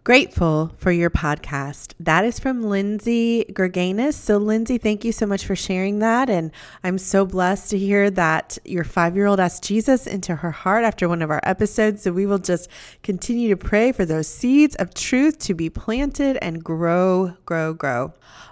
Grateful 0.06 0.74
for 0.76 0.92
your 0.92 1.10
podcast. 1.10 1.94
That 1.98 2.26
is 2.26 2.38
from 2.38 2.64
Lindsay 2.64 3.46
Gerganis. 3.54 4.16
So, 4.16 4.36
Lindsay, 4.36 4.78
thank 4.78 5.06
you 5.06 5.14
so 5.14 5.26
much 5.26 5.46
for 5.46 5.56
sharing 5.56 6.00
that. 6.00 6.30
And 6.30 6.52
I'm 6.84 6.98
so 6.98 7.26
blessed 7.26 7.70
to 7.70 7.78
hear 7.78 8.10
that 8.10 8.58
your 8.66 8.84
five 8.84 9.16
year 9.16 9.28
old 9.28 9.40
asked 9.40 9.64
Jesus 9.64 10.06
into 10.06 10.36
her 10.36 10.52
heart 10.52 10.84
after 10.84 11.08
one 11.08 11.22
of 11.22 11.32
our 11.32 11.40
episodes. 11.44 12.02
So, 12.02 12.12
we 12.12 12.26
will 12.26 12.38
just 12.38 12.70
continue 13.02 13.48
to 13.48 13.56
pray 13.56 13.94
for 13.94 14.04
those 14.04 14.28
seeds 14.28 14.76
of 14.76 14.94
truth 14.94 15.40
to 15.40 15.54
be 15.54 15.70
planted 15.70 16.38
and 16.42 16.62
grow, 16.62 17.38
grow, 17.46 17.74
grow. 17.74 18.12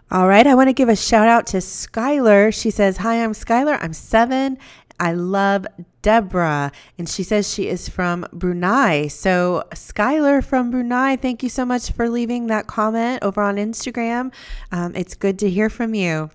All 0.10 0.28
right, 0.28 0.46
I 0.46 0.56
want 0.56 0.68
to 0.68 0.74
give 0.74 0.90
a 0.90 0.96
shout 0.98 1.30
out 1.30 1.48
to 1.48 1.58
Skylar. 1.58 2.54
She 2.54 2.70
says, 2.70 2.98
Hi, 2.98 3.24
I'm 3.24 3.32
Skylar. 3.32 3.78
I'm 3.82 3.94
seven 3.94 4.58
I 5.02 5.14
love 5.14 5.66
Deborah, 6.04 6.72
and 6.96 7.10
she 7.10 7.24
says 7.24 7.52
she 7.52 7.68
is 7.68 7.90
from 7.90 8.24
Brunei. 8.32 9.08
So, 9.08 9.64
Skylar 9.72 10.46
from 10.46 10.70
Brunei, 10.70 11.16
thank 11.16 11.42
you 11.42 11.50
so 11.50 11.66
much 11.66 11.92
for 11.92 12.08
leaving 12.08 12.46
that 12.48 12.68
comment 12.68 13.24
over 13.24 13.42
on 13.42 13.56
Instagram. 13.56 14.32
Um, 14.72 14.96
it's 14.96 15.16
good 15.16 15.40
to 15.40 15.50
hear 15.50 15.72
from 15.72 15.96
you. 15.96 16.30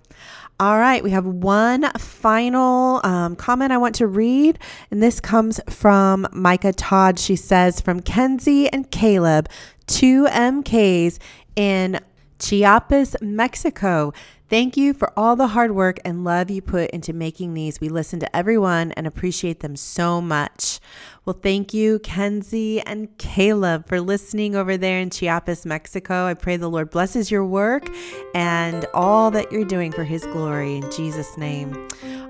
All 0.59 0.77
right, 0.77 1.01
we 1.01 1.11
have 1.11 1.25
one 1.25 1.89
final 1.97 2.99
um, 3.05 3.37
comment 3.37 3.71
I 3.71 3.77
want 3.77 3.95
to 3.95 4.07
read, 4.07 4.59
and 4.91 5.01
this 5.01 5.21
comes 5.21 5.61
from 5.69 6.27
Micah 6.33 6.73
Todd. 6.73 7.19
She 7.19 7.37
says, 7.37 7.79
From 7.79 8.01
Kenzie 8.01 8.67
and 8.67 8.91
Caleb, 8.91 9.47
two 9.85 10.25
MKs 10.25 11.19
in 11.55 12.01
Chiapas, 12.39 13.15
Mexico. 13.21 14.13
Thank 14.49 14.77
you 14.77 14.93
for 14.93 15.11
all 15.17 15.35
the 15.35 15.47
hard 15.47 15.71
work 15.71 15.99
and 16.05 16.23
love 16.23 16.49
you 16.49 16.61
put 16.61 16.91
into 16.91 17.11
making 17.11 17.53
these. 17.53 17.81
We 17.81 17.89
listen 17.89 18.21
to 18.21 18.35
everyone 18.35 18.93
and 18.93 19.05
appreciate 19.05 19.59
them 19.59 19.75
so 19.75 20.21
much. 20.21 20.79
Well, 21.25 21.37
thank 21.41 21.73
you, 21.73 21.99
Kenzie 21.99 22.79
and 22.81 23.09
Caleb, 23.17 23.87
for 23.87 23.99
listening 23.99 24.55
over 24.55 24.77
there 24.77 24.99
in 24.99 25.09
Chiapas, 25.09 25.65
Mexico. 25.65 26.25
I 26.27 26.33
pray 26.33 26.55
the 26.55 26.69
Lord 26.69 26.89
blesses 26.89 27.29
your 27.29 27.43
work 27.43 27.89
and 28.33 28.85
all 28.93 29.31
that 29.31 29.51
you're 29.51 29.65
doing 29.65 29.91
for 29.91 30.05
His 30.05 30.25
glory 30.27 30.77
in 30.77 30.89
Jesus' 30.91 31.37
name. 31.37 31.75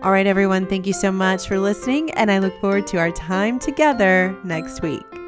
All 0.02 0.12
right, 0.12 0.26
everyone, 0.26 0.66
thank 0.66 0.88
you 0.88 0.94
so 0.94 1.12
much 1.12 1.48
for 1.48 1.60
listening, 1.60 2.10
and 2.12 2.32
I 2.32 2.40
look 2.40 2.60
forward 2.60 2.88
to 2.88 2.98
our 2.98 3.12
time 3.12 3.60
together 3.60 4.36
next 4.44 4.82
week. 4.82 5.27